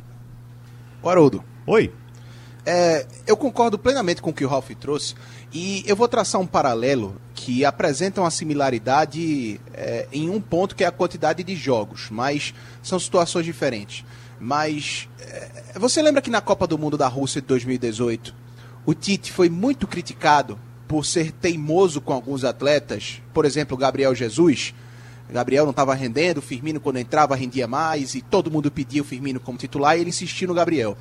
Haroldo. 1.03 1.43
Oi. 1.65 1.91
É, 2.65 3.07
eu 3.25 3.35
concordo 3.35 3.77
plenamente 3.79 4.21
com 4.21 4.29
o 4.29 4.33
que 4.33 4.45
o 4.45 4.47
Ralph 4.47 4.69
trouxe 4.79 5.15
e 5.51 5.83
eu 5.87 5.95
vou 5.95 6.07
traçar 6.07 6.39
um 6.39 6.45
paralelo 6.45 7.19
que 7.33 7.65
apresenta 7.65 8.21
uma 8.21 8.29
similaridade 8.29 9.59
é, 9.73 10.07
em 10.11 10.29
um 10.29 10.39
ponto 10.39 10.75
que 10.75 10.83
é 10.83 10.87
a 10.87 10.91
quantidade 10.91 11.43
de 11.43 11.55
jogos, 11.55 12.09
mas 12.11 12.53
são 12.83 12.99
situações 12.99 13.45
diferentes. 13.45 14.05
Mas 14.39 15.09
é, 15.19 15.79
você 15.79 16.01
lembra 16.01 16.21
que 16.21 16.29
na 16.29 16.39
Copa 16.39 16.67
do 16.67 16.77
Mundo 16.77 16.97
da 16.97 17.07
Rússia 17.07 17.41
de 17.41 17.47
2018 17.47 18.35
o 18.85 18.93
Tite 18.93 19.31
foi 19.31 19.49
muito 19.49 19.87
criticado 19.87 20.59
por 20.87 21.05
ser 21.05 21.31
teimoso 21.31 21.99
com 21.99 22.13
alguns 22.13 22.43
atletas, 22.43 23.21
por 23.33 23.45
exemplo, 23.45 23.77
Gabriel 23.77 24.13
Jesus. 24.13 24.73
Gabriel 25.31 25.63
não 25.63 25.71
estava 25.71 25.95
rendendo, 25.95 26.41
Firmino 26.41 26.79
quando 26.79 26.97
entrava 26.97 27.35
rendia 27.35 27.65
mais 27.65 28.13
e 28.13 28.21
todo 28.21 28.51
mundo 28.51 28.69
pedia 28.69 29.01
o 29.01 29.05
Firmino 29.05 29.39
como 29.39 29.57
titular 29.57 29.97
e 29.97 30.01
ele 30.01 30.09
insistiu 30.09 30.47
no 30.49 30.53
Gabriel. 30.53 30.97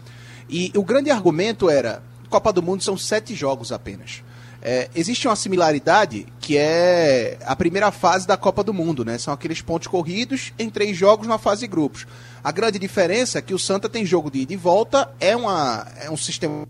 E 0.50 0.72
o 0.76 0.82
grande 0.82 1.10
argumento 1.10 1.70
era: 1.70 2.02
Copa 2.28 2.52
do 2.52 2.62
Mundo 2.62 2.82
são 2.82 2.96
sete 2.96 3.34
jogos 3.34 3.70
apenas. 3.70 4.22
É, 4.62 4.90
existe 4.94 5.26
uma 5.26 5.36
similaridade 5.36 6.26
que 6.38 6.56
é 6.58 7.38
a 7.46 7.56
primeira 7.56 7.90
fase 7.90 8.26
da 8.26 8.36
Copa 8.36 8.62
do 8.62 8.74
Mundo, 8.74 9.04
né? 9.04 9.16
São 9.16 9.32
aqueles 9.32 9.62
pontos 9.62 9.88
corridos 9.88 10.52
em 10.58 10.68
três 10.68 10.96
jogos 10.96 11.26
na 11.26 11.38
fase 11.38 11.62
de 11.62 11.66
grupos. 11.66 12.06
A 12.44 12.52
grande 12.52 12.78
diferença 12.78 13.38
é 13.38 13.42
que 13.42 13.54
o 13.54 13.58
Santa 13.58 13.88
tem 13.88 14.04
jogo 14.04 14.30
de 14.30 14.40
ida 14.40 14.52
e 14.52 14.56
volta, 14.56 15.10
é, 15.18 15.34
uma, 15.34 15.86
é 15.96 16.10
um 16.10 16.16
sistema 16.16 16.66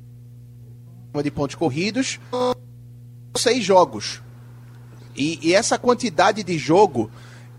de 1.20 1.30
pontos 1.32 1.56
corridos, 1.56 2.20
seis 3.36 3.64
jogos. 3.64 4.22
E, 5.16 5.40
e 5.42 5.54
essa 5.54 5.76
quantidade 5.76 6.44
de 6.44 6.56
jogo 6.58 7.10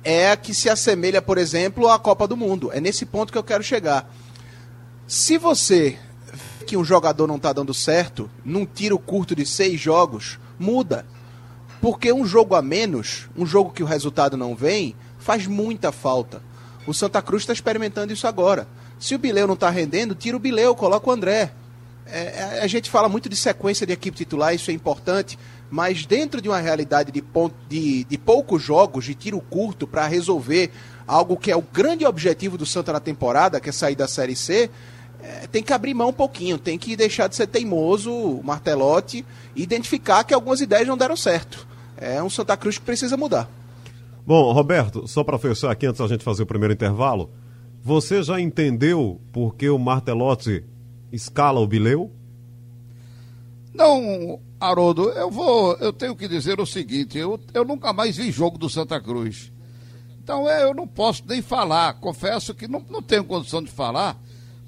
é 0.02 0.32
a 0.32 0.38
que 0.38 0.54
se 0.54 0.70
assemelha, 0.70 1.22
por 1.22 1.38
exemplo, 1.38 1.90
à 1.90 2.00
Copa 2.00 2.26
do 2.26 2.38
Mundo. 2.38 2.72
É 2.72 2.80
nesse 2.80 3.06
ponto 3.06 3.34
que 3.34 3.38
eu 3.38 3.44
quero 3.44 3.64
chegar. 3.64 4.10
Se 5.06 5.38
você 5.38 6.00
que 6.72 6.78
um 6.78 6.86
jogador 6.86 7.28
não 7.28 7.36
está 7.36 7.52
dando 7.52 7.74
certo, 7.74 8.32
num 8.46 8.66
tiro 8.66 8.98
curto 8.98 9.36
de 9.36 9.46
seis 9.46 9.78
jogos, 9.78 10.40
muda. 10.58 11.06
Porque 11.82 12.14
um 12.14 12.26
jogo 12.26 12.56
a 12.56 12.62
menos, 12.62 13.28
um 13.36 13.46
jogo 13.46 13.74
que 13.74 13.84
o 13.84 13.86
resultado 13.86 14.38
não 14.38 14.56
vem, 14.56 14.96
faz 15.20 15.46
muita 15.48 15.92
falta. 15.92 16.42
O 16.88 16.94
Santa 16.94 17.22
Cruz 17.22 17.44
está 17.44 17.52
experimentando 17.52 18.14
isso 18.14 18.26
agora. 18.26 18.70
Se 18.98 19.14
o 19.14 19.20
Bileu 19.20 19.48
não 19.48 19.56
está 19.56 19.70
rendendo, 19.70 20.16
tira 20.16 20.38
o 20.38 20.40
Bileu, 20.40 20.74
coloca 20.74 21.10
o 21.10 21.12
André. 21.12 21.52
É, 22.06 22.20
é, 22.20 22.60
a 22.64 22.68
gente 22.68 22.90
fala 22.90 23.10
muito 23.10 23.28
de 23.28 23.36
sequência 23.36 23.86
de 23.86 23.92
equipe 23.92 24.16
titular, 24.16 24.56
isso 24.56 24.72
é 24.72 24.74
importante, 24.74 25.38
mas 25.70 26.06
dentro 26.06 26.40
de 26.40 26.48
uma 26.48 26.60
realidade 26.60 27.12
de, 27.12 27.22
ponto, 27.22 27.54
de, 27.68 28.06
de 28.06 28.18
poucos 28.18 28.64
jogos, 28.64 29.04
de 29.04 29.14
tiro 29.14 29.42
curto, 29.42 29.86
para 29.86 30.08
resolver 30.08 30.72
algo 31.06 31.36
que 31.36 31.52
é 31.52 31.56
o 31.58 31.62
grande 31.62 32.06
objetivo 32.06 32.58
do 32.58 32.66
Santa 32.66 32.94
na 32.94 33.02
temporada, 33.02 33.60
que 33.60 33.68
é 33.68 33.74
sair 33.74 33.96
da 33.98 34.08
Série 34.08 34.38
C, 34.38 34.70
é, 35.22 35.48
tem 35.48 35.62
que 35.62 35.74
abrir 35.74 35.94
mão 35.94 36.10
um 36.10 36.14
pouquinho, 36.14 36.58
tem 36.58 36.78
que 36.78 36.96
deixar 36.96 37.28
de 37.28 37.36
ser 37.36 37.48
teimoso, 37.48 38.42
martelote, 38.44 39.26
e 39.56 39.64
identificar 39.64 40.24
que 40.24 40.34
algumas 40.34 40.62
ideias 40.62 40.88
não 40.88 40.98
deram 40.98 41.16
certo. 41.16 41.68
É 41.98 42.22
um 42.22 42.30
Santa 42.30 42.58
Cruz 42.58 42.78
que 42.78 42.86
precisa 42.86 43.16
mudar. 43.16 43.50
Bom, 44.26 44.52
Roberto, 44.52 45.08
só 45.08 45.24
para 45.24 45.38
fechar 45.38 45.72
aqui 45.72 45.86
antes 45.86 46.00
da 46.00 46.08
gente 46.08 46.24
fazer 46.24 46.44
o 46.44 46.48
primeiro 46.48 46.74
intervalo, 46.74 47.30
você 47.84 48.22
já 48.22 48.40
entendeu 48.40 49.20
por 49.32 49.56
que 49.56 49.70
o 49.70 49.80
Martelotti 49.80 50.64
escala 51.12 51.60
o 51.60 51.68
Bileu? 51.68 52.12
Não, 53.74 54.40
Haroldo, 54.60 55.10
eu 55.10 55.32
vou, 55.32 55.76
eu 55.78 55.92
tenho 55.92 56.16
que 56.16 56.28
dizer 56.28 56.60
o 56.60 56.66
seguinte, 56.66 57.18
eu, 57.18 57.40
eu 57.54 57.66
nunca 57.66 57.92
mais 57.94 58.18
vi 58.18 58.32
jogo 58.32 58.58
do 58.58 58.70
Santa 58.70 59.00
Cruz. 59.02 59.52
Então 60.24 60.48
é, 60.48 60.64
eu 60.64 60.74
não 60.74 60.88
posso 60.88 61.24
nem 61.28 61.42
falar, 61.42 61.94
confesso 61.96 62.54
que 62.54 62.68
não, 62.68 62.86
não 62.90 63.02
tenho 63.02 63.24
condição 63.24 63.64
de 63.64 63.72
falar, 63.72 64.22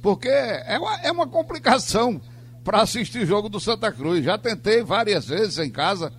porque 0.04 0.28
é 0.28 0.78
uma, 0.78 1.00
é 1.00 1.12
uma 1.14 1.26
complicação 1.26 2.20
para 2.62 2.82
assistir 2.82 3.26
jogo 3.26 3.48
do 3.48 3.58
Santa 3.58 3.90
Cruz. 3.90 4.26
Já 4.26 4.38
tentei 4.38 4.84
várias 4.84 5.26
vezes 5.26 5.58
em 5.58 5.72
casa, 5.72 6.12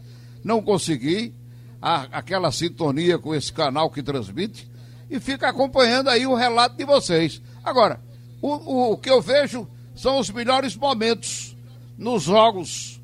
não 0.42 0.62
consegui 0.62 1.34
a, 1.82 2.04
aquela 2.04 2.50
sintonia 2.50 3.18
com 3.18 3.34
esse 3.34 3.52
canal 3.52 3.90
que 3.90 4.02
transmite 4.02 4.66
e 5.10 5.20
fica 5.20 5.50
acompanhando 5.50 6.08
aí 6.08 6.26
o 6.26 6.34
relato 6.34 6.78
de 6.78 6.84
vocês. 6.86 7.42
Agora, 7.62 8.00
o, 8.40 8.54
o, 8.54 8.92
o 8.92 8.96
que 8.96 9.10
eu 9.10 9.20
vejo 9.20 9.68
são 9.94 10.18
os 10.18 10.30
melhores 10.30 10.74
momentos 10.74 11.54
nos 11.98 12.22
jogos. 12.22 12.98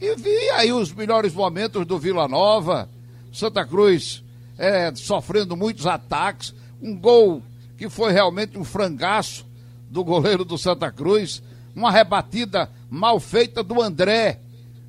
E 0.00 0.16
vi 0.16 0.48
aí 0.52 0.72
os 0.72 0.94
melhores 0.94 1.34
momentos 1.34 1.84
do 1.84 1.98
Vila 1.98 2.26
Nova, 2.26 2.88
Santa 3.30 3.66
Cruz 3.66 4.24
é, 4.56 4.94
sofrendo 4.94 5.54
muitos 5.58 5.86
ataques, 5.86 6.54
um 6.80 6.98
gol 6.98 7.42
que 7.76 7.90
foi 7.90 8.12
realmente 8.12 8.56
um 8.56 8.64
frangaço 8.64 9.51
do 9.92 10.02
goleiro 10.02 10.42
do 10.42 10.56
Santa 10.56 10.90
Cruz, 10.90 11.42
uma 11.76 11.90
rebatida 11.90 12.70
mal 12.88 13.20
feita 13.20 13.62
do 13.62 13.80
André, 13.82 14.40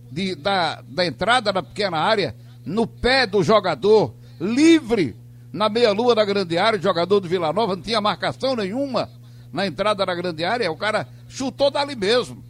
de, 0.10 0.33
da, 0.33 0.81
da 0.88 1.05
entrada 1.05 1.51
na 1.51 1.62
pequena 1.62 1.98
área, 1.98 2.33
no 2.65 2.88
pé 2.88 3.27
do 3.27 3.43
jogador, 3.43 4.13
livre 4.39 5.13
na 5.51 5.67
meia-lua 5.67 6.15
da 6.15 6.24
grande 6.24 6.57
área, 6.57 6.79
jogador 6.79 7.19
do 7.19 7.27
Vila 7.27 7.51
Nova, 7.51 7.75
não 7.75 7.83
tinha 7.83 8.00
marcação 8.00 8.55
nenhuma 8.55 9.10
na 9.51 9.67
entrada 9.67 10.05
da 10.05 10.15
grande 10.15 10.45
área, 10.45 10.72
o 10.72 10.77
cara 10.77 11.05
chutou 11.27 11.69
dali 11.69 11.98
mesmo. 11.98 12.41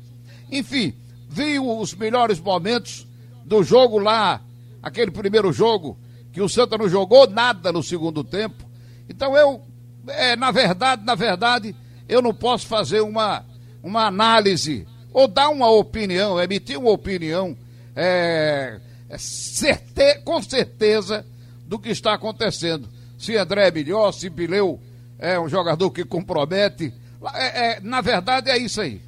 Enfim, 0.52 0.94
viu 1.28 1.80
os 1.80 1.96
melhores 1.96 2.40
momentos 2.40 3.08
do 3.44 3.64
jogo 3.64 3.98
lá, 3.98 4.40
aquele 4.82 5.10
primeiro 5.10 5.52
jogo, 5.52 5.98
que 6.32 6.40
o 6.40 6.48
Santa 6.48 6.78
não 6.78 6.88
jogou 6.88 7.28
nada 7.28 7.72
no 7.72 7.82
segundo 7.82 8.24
tempo. 8.24 8.64
Então 9.10 9.36
eu 9.36 9.60
é, 10.08 10.36
na 10.36 10.52
verdade, 10.52 11.04
na 11.04 11.16
verdade, 11.16 11.76
eu 12.08 12.22
não 12.22 12.34
posso 12.34 12.68
fazer 12.68 13.02
uma, 13.02 13.46
uma 13.82 14.08
análise 14.08 14.88
ou 15.14 15.28
dar 15.28 15.50
uma 15.50 15.70
opinião, 15.70 16.42
emitir 16.42 16.78
uma 16.78 16.92
opinião 16.92 17.56
é, 17.96 18.80
é 19.10 19.18
certe, 19.18 20.20
com 20.24 20.42
certeza 20.42 21.26
do 21.68 21.80
que 21.80 21.90
está 21.90 22.14
acontecendo. 22.14 22.88
Se 23.18 23.38
André 23.38 23.68
é 23.68 23.72
melhor, 23.72 24.12
se 24.12 24.30
Bileu 24.30 24.80
é 25.20 25.40
um 25.40 25.48
jogador 25.48 25.90
que 25.92 26.04
compromete. 26.04 26.94
É, 27.34 27.72
é, 27.72 27.80
na 27.80 28.02
verdade, 28.02 28.50
é 28.50 28.58
isso 28.58 28.82
aí. 28.82 29.02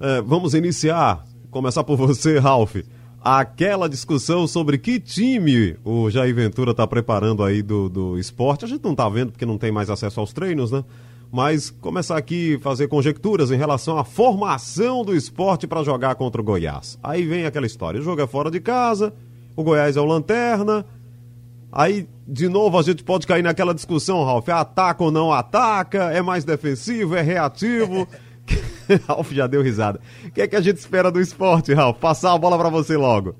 É, 0.00 0.20
vamos 0.20 0.54
iniciar, 0.54 1.24
começar 1.50 1.82
por 1.84 1.96
você, 1.96 2.38
Ralf. 2.38 2.76
Aquela 3.20 3.88
discussão 3.88 4.46
sobre 4.46 4.78
que 4.78 5.00
time 5.00 5.76
o 5.84 6.08
Jair 6.08 6.34
Ventura 6.34 6.70
está 6.70 6.86
preparando 6.86 7.42
aí 7.42 7.62
do, 7.62 7.88
do 7.88 8.18
esporte. 8.18 8.64
A 8.64 8.68
gente 8.68 8.84
não 8.84 8.92
está 8.92 9.08
vendo 9.08 9.32
porque 9.32 9.46
não 9.46 9.58
tem 9.58 9.72
mais 9.72 9.90
acesso 9.90 10.20
aos 10.20 10.32
treinos, 10.32 10.70
né? 10.70 10.84
Mas 11.30 11.70
começar 11.70 12.16
aqui 12.16 12.58
fazer 12.62 12.88
conjecturas 12.88 13.50
em 13.50 13.56
relação 13.56 13.98
à 13.98 14.04
formação 14.04 15.04
do 15.04 15.14
esporte 15.14 15.66
para 15.66 15.82
jogar 15.82 16.14
contra 16.14 16.40
o 16.40 16.44
Goiás. 16.44 16.98
Aí 17.02 17.26
vem 17.26 17.44
aquela 17.44 17.66
história: 17.66 18.00
o 18.00 18.02
jogo 18.02 18.22
é 18.22 18.26
fora 18.26 18.50
de 18.50 18.60
casa, 18.60 19.12
o 19.54 19.62
Goiás 19.62 19.96
é 19.96 20.00
o 20.00 20.04
lanterna. 20.04 20.86
Aí, 21.70 22.08
de 22.26 22.48
novo, 22.48 22.78
a 22.78 22.82
gente 22.82 23.04
pode 23.04 23.26
cair 23.26 23.42
naquela 23.42 23.74
discussão, 23.74 24.24
Ralf: 24.24 24.48
ataca 24.48 25.04
ou 25.04 25.10
não 25.10 25.32
ataca? 25.32 26.10
É 26.10 26.22
mais 26.22 26.44
defensivo? 26.44 27.14
É 27.14 27.20
reativo? 27.20 28.08
Ralf 29.06 29.30
já 29.30 29.46
deu 29.46 29.62
risada. 29.62 30.00
O 30.24 30.30
que 30.30 30.40
é 30.40 30.48
que 30.48 30.56
a 30.56 30.62
gente 30.62 30.78
espera 30.78 31.10
do 31.10 31.20
esporte, 31.20 31.74
Ralf? 31.74 31.98
Passar 31.98 32.32
a 32.32 32.38
bola 32.38 32.56
para 32.56 32.70
você 32.70 32.96
logo. 32.96 33.36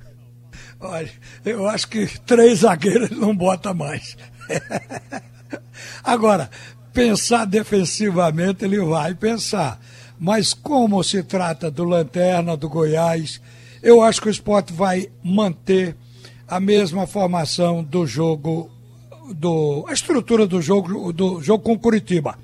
Olha, 0.80 1.10
eu 1.44 1.66
acho 1.66 1.88
que 1.88 2.06
três 2.20 2.60
zagueiros 2.60 3.10
não 3.10 3.34
bota 3.34 3.72
mais. 3.74 4.16
Agora, 6.04 6.50
pensar 6.92 7.44
defensivamente 7.44 8.64
ele 8.64 8.80
vai 8.80 9.14
pensar. 9.14 9.80
Mas 10.18 10.52
como 10.52 11.02
se 11.04 11.22
trata 11.22 11.70
do 11.70 11.84
Lanterna, 11.84 12.56
do 12.56 12.68
Goiás, 12.68 13.40
eu 13.82 14.02
acho 14.02 14.20
que 14.20 14.28
o 14.28 14.30
esporte 14.30 14.72
vai 14.72 15.08
manter 15.22 15.96
a 16.46 16.58
mesma 16.58 17.06
formação 17.06 17.84
do 17.84 18.06
jogo, 18.06 18.70
do, 19.34 19.84
a 19.88 19.92
estrutura 19.92 20.46
do 20.46 20.60
jogo, 20.60 21.12
do 21.12 21.40
jogo 21.40 21.62
com 21.62 21.78
Curitiba 21.78 22.36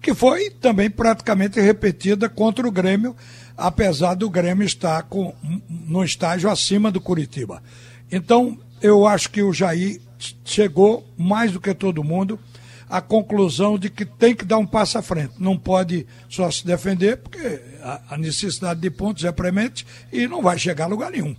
que 0.00 0.14
foi 0.14 0.50
também 0.50 0.88
praticamente 0.88 1.60
repetida 1.60 2.28
contra 2.28 2.66
o 2.66 2.70
Grêmio, 2.70 3.16
apesar 3.56 4.14
do 4.14 4.30
Grêmio 4.30 4.64
estar 4.64 5.02
com, 5.04 5.34
no 5.68 6.04
estágio 6.04 6.50
acima 6.50 6.90
do 6.90 7.00
Curitiba. 7.00 7.62
Então, 8.10 8.56
eu 8.80 9.06
acho 9.06 9.30
que 9.30 9.42
o 9.42 9.52
Jair 9.52 10.00
chegou, 10.44 11.06
mais 11.16 11.52
do 11.52 11.60
que 11.60 11.74
todo 11.74 12.04
mundo, 12.04 12.38
à 12.88 13.00
conclusão 13.00 13.78
de 13.78 13.90
que 13.90 14.04
tem 14.04 14.34
que 14.34 14.44
dar 14.44 14.58
um 14.58 14.66
passo 14.66 14.98
à 14.98 15.02
frente. 15.02 15.34
Não 15.38 15.56
pode 15.56 16.06
só 16.28 16.50
se 16.50 16.66
defender, 16.66 17.18
porque 17.18 17.60
a, 17.82 18.00
a 18.10 18.18
necessidade 18.18 18.80
de 18.80 18.90
pontos 18.90 19.24
é 19.24 19.32
premente 19.32 19.86
e 20.12 20.26
não 20.26 20.42
vai 20.42 20.58
chegar 20.58 20.84
a 20.84 20.88
lugar 20.88 21.10
nenhum. 21.10 21.36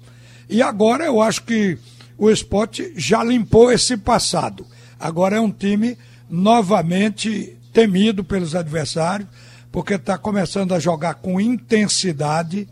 E 0.49 0.61
agora 0.61 1.05
eu 1.05 1.21
acho 1.21 1.43
que 1.43 1.77
o 2.17 2.29
esporte 2.29 2.93
já 2.95 3.23
limpou 3.23 3.71
esse 3.71 3.95
passado. 3.97 4.65
Agora 4.99 5.37
é 5.37 5.39
um 5.39 5.51
time 5.51 5.97
novamente 6.29 7.57
temido 7.71 8.23
pelos 8.23 8.55
adversários, 8.55 9.29
porque 9.71 9.93
está 9.93 10.17
começando 10.17 10.73
a 10.73 10.79
jogar 10.79 11.15
com 11.15 11.39
intensidade, 11.39 12.67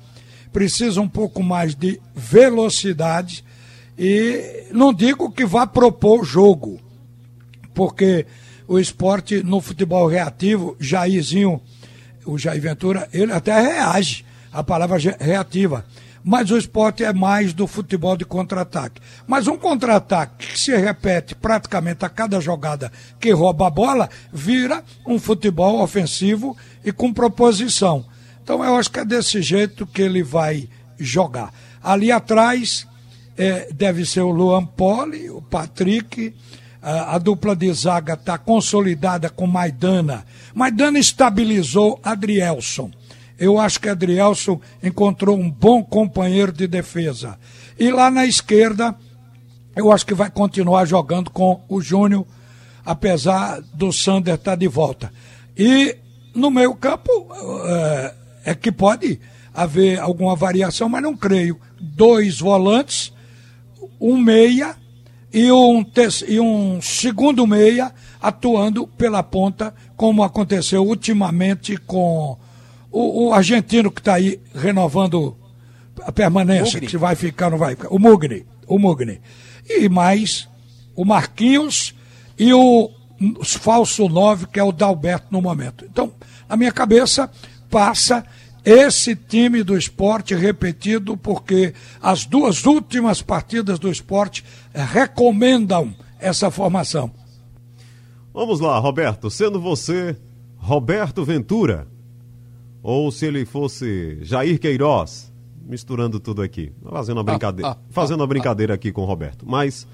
precisa 0.51 0.99
um 0.99 1.07
pouco 1.07 1.41
mais 1.43 1.75
de 1.75 2.01
velocidade 2.15 3.43
e 3.97 4.67
não 4.71 4.93
digo 4.93 5.31
que 5.31 5.45
vá 5.45 5.65
propor 5.65 6.21
o 6.21 6.25
jogo, 6.25 6.79
porque 7.73 8.25
o 8.67 8.77
esporte 8.79 9.43
no 9.43 9.61
futebol 9.61 10.07
reativo, 10.07 10.75
Jairzinho, 10.79 11.61
o 12.25 12.37
Jair 12.37 12.61
Ventura, 12.61 13.07
ele 13.13 13.31
até 13.31 13.59
reage 13.59 14.25
à 14.51 14.63
palavra 14.63 14.97
reativa 15.19 15.85
mas 16.27 16.51
o 16.51 16.57
esporte 16.57 17.05
é 17.05 17.13
mais 17.13 17.53
do 17.53 17.65
futebol 17.65 18.17
de 18.17 18.25
contra-ataque. 18.25 19.01
Mas 19.25 19.47
um 19.47 19.57
contra-ataque 19.57 20.47
que 20.47 20.59
se 20.59 20.75
repete 20.75 21.33
praticamente 21.33 22.03
a 22.03 22.09
cada 22.09 22.41
jogada 22.41 22.91
que 23.17 23.31
rouba 23.31 23.67
a 23.67 23.69
bola, 23.69 24.09
vira 24.33 24.83
um 25.05 25.17
futebol 25.17 25.81
ofensivo 25.81 26.57
e 26.83 26.91
com 26.91 27.13
proposição. 27.13 28.03
Então 28.43 28.61
eu 28.61 28.75
acho 28.75 28.91
que 28.91 28.99
é 28.99 29.05
desse 29.05 29.41
jeito 29.41 29.87
que 29.87 30.01
ele 30.01 30.21
vai 30.21 30.67
jogar. 30.99 31.53
Ali 31.81 32.11
atrás 32.11 32.85
é, 33.37 33.71
deve 33.71 34.05
ser 34.05 34.19
o 34.19 34.29
Luan 34.29 34.65
Poli, 34.65 35.29
o 35.29 35.41
Patrick, 35.41 36.35
a, 36.87 37.15
a 37.15 37.17
dupla 37.17 37.53
de 37.53 37.71
zaga 37.73 38.13
está 38.13 38.37
consolidada 38.37 39.29
com 39.29 39.45
Maidana. 39.45 40.25
Maidana 40.55 40.97
estabilizou 40.97 41.99
Adrielson. 42.01 42.89
Eu 43.37 43.59
acho 43.59 43.81
que 43.81 43.89
Adrielson 43.89 44.61
encontrou 44.81 45.37
um 45.37 45.51
bom 45.51 45.83
companheiro 45.83 46.53
de 46.53 46.65
defesa. 46.65 47.37
E 47.77 47.91
lá 47.91 48.09
na 48.09 48.25
esquerda, 48.25 48.95
eu 49.75 49.91
acho 49.91 50.05
que 50.05 50.13
vai 50.13 50.31
continuar 50.31 50.85
jogando 50.85 51.29
com 51.29 51.61
o 51.67 51.81
Júnior, 51.81 52.25
apesar 52.85 53.59
do 53.73 53.91
Sander 53.91 54.35
estar 54.35 54.51
tá 54.51 54.55
de 54.55 54.69
volta. 54.69 55.11
E 55.57 55.97
no 56.33 56.49
meio 56.49 56.73
campo 56.73 57.27
é, 57.65 58.13
é 58.45 58.55
que 58.55 58.71
pode 58.71 59.19
haver 59.53 59.99
alguma 59.99 60.37
variação, 60.37 60.87
mas 60.87 61.03
não 61.03 61.17
creio. 61.17 61.59
Dois 61.81 62.39
volantes, 62.39 63.11
um 63.99 64.17
meia 64.17 64.73
e 65.33 65.51
um, 65.51 65.85
e 66.27 66.39
um 66.39 66.81
segundo 66.81 67.45
meia 67.45 67.93
atuando 68.21 68.87
pela 68.87 69.21
ponta, 69.21 69.73
como 69.95 70.23
aconteceu 70.23 70.85
ultimamente 70.85 71.77
com 71.77 72.37
o, 72.91 73.27
o 73.27 73.33
argentino 73.33 73.91
que 73.91 73.99
está 73.99 74.15
aí 74.15 74.39
renovando 74.55 75.37
a 76.03 76.11
permanência, 76.11 76.75
Mugni. 76.75 76.87
que 76.87 76.97
vai 76.97 77.15
ficar, 77.15 77.49
não 77.49 77.57
vai 77.57 77.75
ficar. 77.75 77.89
O 77.89 77.99
Mugni. 77.99 78.45
O 78.65 78.79
Mugni. 78.79 79.21
E 79.67 79.89
mais 79.89 80.47
o 80.95 81.03
Marquinhos 81.03 81.93
e 82.37 82.53
o, 82.53 82.89
o 83.19 83.45
falso 83.45 84.07
9, 84.07 84.47
que 84.47 84.59
é 84.59 84.63
o 84.63 84.71
Dalberto 84.71 85.27
no 85.29 85.41
momento. 85.41 85.85
Então, 85.85 86.11
na 86.47 86.55
minha 86.55 86.71
cabeça, 86.71 87.29
passa 87.69 88.23
esse 88.69 89.15
time 89.15 89.63
do 89.63 89.77
esporte 89.77 90.35
repetido, 90.35 91.15
porque 91.15 91.73
as 92.01 92.25
duas 92.25 92.65
últimas 92.65 93.21
partidas 93.21 93.79
do 93.79 93.89
esporte 93.89 94.43
recomendam 94.73 95.95
essa 96.19 96.51
formação. 96.51 97.09
Vamos 98.33 98.59
lá, 98.59 98.77
Roberto. 98.77 99.29
Sendo 99.29 99.57
você 99.57 100.17
Roberto 100.57 101.23
Ventura, 101.23 101.87
ou 102.83 103.09
se 103.09 103.25
ele 103.25 103.45
fosse 103.45 104.17
Jair 104.21 104.59
Queiroz, 104.59 105.31
misturando 105.65 106.19
tudo 106.19 106.41
aqui, 106.41 106.73
fazendo 106.91 107.19
uma 107.19 107.23
brincadeira, 107.23 107.71
ah, 107.71 107.77
ah, 107.79 107.85
fazendo 107.89 108.19
uma 108.19 108.27
brincadeira 108.27 108.73
aqui 108.73 108.91
com 108.91 109.03
o 109.03 109.05
Roberto. 109.05 109.45
Mas, 109.47 109.87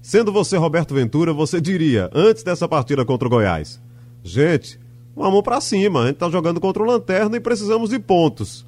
sendo 0.00 0.32
você 0.32 0.56
Roberto 0.56 0.94
Ventura, 0.94 1.34
você 1.34 1.60
diria, 1.60 2.08
antes 2.14 2.42
dessa 2.42 2.66
partida 2.66 3.04
contra 3.04 3.28
o 3.28 3.30
Goiás, 3.30 3.78
gente, 4.22 4.80
vamos 5.14 5.42
para 5.42 5.60
cima, 5.60 6.02
a 6.02 6.06
gente 6.06 6.16
tá 6.16 6.28
jogando 6.28 6.60
contra 6.60 6.82
o 6.82 6.86
Lanterna 6.86 7.36
e 7.36 7.40
precisamos 7.40 7.90
de 7.90 7.98
pontos. 7.98 8.66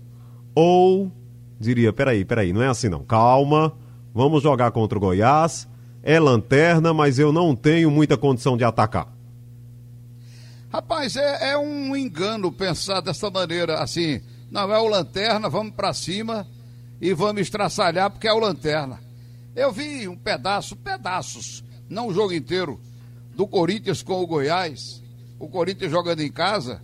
Ou, 0.55 1.11
diria, 1.59 1.93
peraí, 1.93 2.25
peraí, 2.25 2.53
não 2.53 2.63
é 2.63 2.69
assim 2.69 2.89
não, 2.89 3.05
calma, 3.05 3.73
vamos 4.15 4.43
jogar 4.43 4.71
contra 4.71 4.97
o 4.97 5.01
Goiás, 5.01 5.69
é 6.03 6.21
Lanterna, 6.21 6.95
mas 6.95 7.19
eu 7.19 7.33
não 7.33 7.55
tenho 7.55 7.91
muita 7.91 8.17
condição 8.17 8.57
de 8.57 8.65
atacar. 8.65 9.13
Rapaz, 10.73 11.17
é, 11.17 11.53
é 11.53 11.59
um 11.59 11.97
engano 11.97 12.53
pensar 12.53 13.01
dessa 13.01 13.31
maneira, 13.31 13.81
assim, 13.81 14.21
não 14.51 14.73
é 14.73 14.79
o 14.79 14.89
Lanterna, 14.89 15.49
vamos 15.49 15.75
para 15.75 15.93
cima 15.93 16.47
e 17.01 17.13
vamos 17.13 17.43
estraçalhar 17.43 18.11
porque 18.11 18.29
é 18.29 18.33
o 18.33 18.39
Lanterna. 18.39 19.01
Eu 19.55 19.73
vi 19.73 20.07
um 20.07 20.17
pedaço, 20.17 20.77
pedaços, 20.77 21.65
não 21.89 22.09
o 22.09 22.15
jogo 22.15 22.33
inteiro, 22.33 22.81
do 23.35 23.47
Corinthians 23.47 24.03
com 24.03 24.23
o 24.23 24.27
Goiás, 24.27 25.03
o 25.39 25.49
Corinthians 25.49 25.91
jogando 25.91 26.21
em 26.21 26.31
casa, 26.31 26.81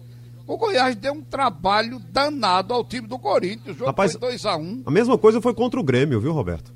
o 0.46 0.56
Goiás 0.56 0.96
deu 0.96 1.12
um 1.12 1.22
trabalho 1.22 1.98
danado 1.98 2.74
ao 2.74 2.84
time 2.84 3.06
do 3.06 3.18
Corinthians. 3.18 3.76
O 3.76 3.78
jogo 3.78 3.86
Rapaz, 3.86 4.12
foi 4.12 4.34
2x1. 4.34 4.60
Um. 4.60 4.82
A 4.84 4.90
mesma 4.90 5.16
coisa 5.16 5.40
foi 5.40 5.54
contra 5.54 5.78
o 5.78 5.82
Grêmio, 5.82 6.20
viu, 6.20 6.32
Roberto? 6.32 6.72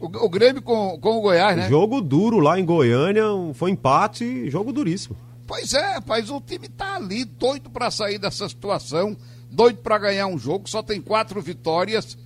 O, 0.00 0.06
o 0.06 0.28
Grêmio 0.28 0.62
com, 0.62 0.98
com 0.98 1.18
o 1.18 1.20
Goiás, 1.20 1.56
né? 1.56 1.68
Jogo 1.68 2.00
duro 2.00 2.38
lá 2.38 2.58
em 2.58 2.64
Goiânia, 2.64 3.24
foi 3.54 3.70
empate, 3.70 4.48
jogo 4.50 4.72
duríssimo. 4.72 5.16
Pois 5.46 5.74
é, 5.74 5.94
rapaz, 5.94 6.30
o 6.30 6.40
time 6.40 6.68
tá 6.68 6.96
ali 6.96 7.24
doido 7.24 7.68
para 7.70 7.90
sair 7.90 8.18
dessa 8.18 8.48
situação, 8.48 9.16
doido 9.50 9.78
para 9.78 9.98
ganhar 9.98 10.26
um 10.26 10.38
jogo, 10.38 10.70
só 10.70 10.82
tem 10.82 11.00
quatro 11.00 11.42
vitórias 11.42 12.16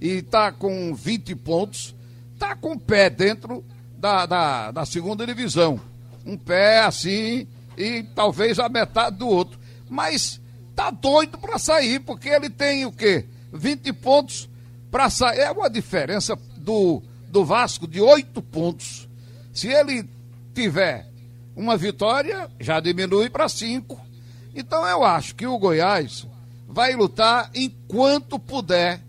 e 0.00 0.20
tá 0.20 0.50
com 0.50 0.92
20 0.92 1.36
pontos, 1.36 1.94
tá 2.38 2.56
com 2.56 2.72
o 2.72 2.80
pé 2.80 3.08
dentro 3.08 3.64
da, 3.96 4.26
da, 4.26 4.70
da 4.72 4.84
segunda 4.84 5.24
divisão. 5.24 5.80
Um 6.26 6.36
pé 6.36 6.80
assim 6.80 7.46
e 7.76 8.02
talvez 8.14 8.58
a 8.58 8.68
metade 8.68 9.16
do 9.16 9.28
outro. 9.28 9.58
Mas 9.88 10.40
tá 10.74 10.90
doido 10.90 11.38
para 11.38 11.58
sair, 11.58 12.00
porque 12.00 12.28
ele 12.28 12.50
tem 12.50 12.84
o 12.86 12.92
quê? 12.92 13.26
20 13.52 13.92
pontos 13.94 14.48
para 14.90 15.10
sair. 15.10 15.40
É 15.40 15.50
uma 15.50 15.68
diferença 15.68 16.36
do, 16.56 17.02
do 17.28 17.44
Vasco 17.44 17.86
de 17.86 18.00
8 18.00 18.40
pontos. 18.42 19.08
Se 19.52 19.68
ele 19.68 20.08
tiver 20.54 21.06
Uma 21.54 21.76
vitória 21.76 22.50
já 22.58 22.80
diminui 22.80 23.28
para 23.28 23.48
cinco. 23.48 24.00
Então 24.54 24.86
eu 24.86 25.04
acho 25.04 25.34
que 25.34 25.46
o 25.46 25.58
Goiás 25.58 26.26
vai 26.66 26.94
lutar 26.94 27.50
enquanto 27.54 28.38
puder 28.38 29.00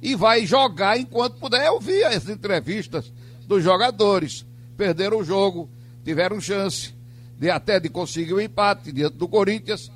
e 0.00 0.14
vai 0.14 0.46
jogar 0.46 0.98
enquanto 0.98 1.38
puder. 1.38 1.66
Eu 1.66 1.80
vi 1.80 2.04
as 2.04 2.28
entrevistas 2.28 3.12
dos 3.46 3.62
jogadores. 3.64 4.46
Perderam 4.76 5.18
o 5.18 5.24
jogo, 5.24 5.68
tiveram 6.04 6.40
chance 6.40 6.94
de 7.40 7.50
até 7.50 7.80
de 7.80 7.88
conseguir 7.88 8.34
o 8.34 8.36
um 8.36 8.40
empate 8.40 8.92
diante 8.92 9.16
do 9.16 9.26
Corinthians. 9.26 9.90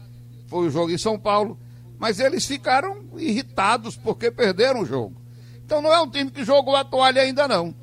Foi 0.48 0.66
o 0.66 0.70
jogo 0.70 0.90
em 0.90 0.96
São 0.96 1.18
Paulo. 1.18 1.59
Mas 1.98 2.18
eles 2.18 2.46
ficaram 2.46 3.04
irritados 3.18 3.96
porque 3.96 4.30
perderam 4.30 4.80
o 4.80 4.87
jogo. 4.87 5.14
Então 5.64 5.83
não 5.83 5.92
é 5.92 6.00
um 6.00 6.09
time 6.09 6.30
que 6.30 6.42
jogou 6.42 6.74
a 6.74 6.83
toalha 6.83 7.20
ainda 7.20 7.46
não. 7.46 7.74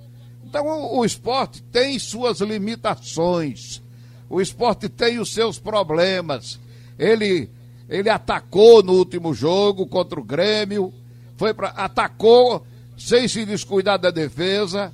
Então 0.44 0.66
o, 0.66 1.00
o 1.00 1.06
esporte 1.06 1.62
tem 1.62 2.00
suas 2.00 2.40
limitações. 2.42 3.84
O 4.28 4.42
esporte 4.42 4.90
tem 4.90 5.20
os 5.20 5.32
seus 5.32 5.60
problemas. 5.60 6.60
Ele, 6.98 7.48
ele 7.88 8.10
atacou 8.10 8.82
no 8.82 8.94
último 8.94 9.32
jogo 9.32 9.86
contra 9.86 10.20
o 10.20 10.24
Grêmio, 10.24 10.92
foi 11.38 11.54
para 11.54 11.70
atacou 11.70 12.66
sem 12.98 13.28
se 13.28 13.46
descuidar 13.46 14.00
da 14.00 14.10
defesa. 14.10 14.92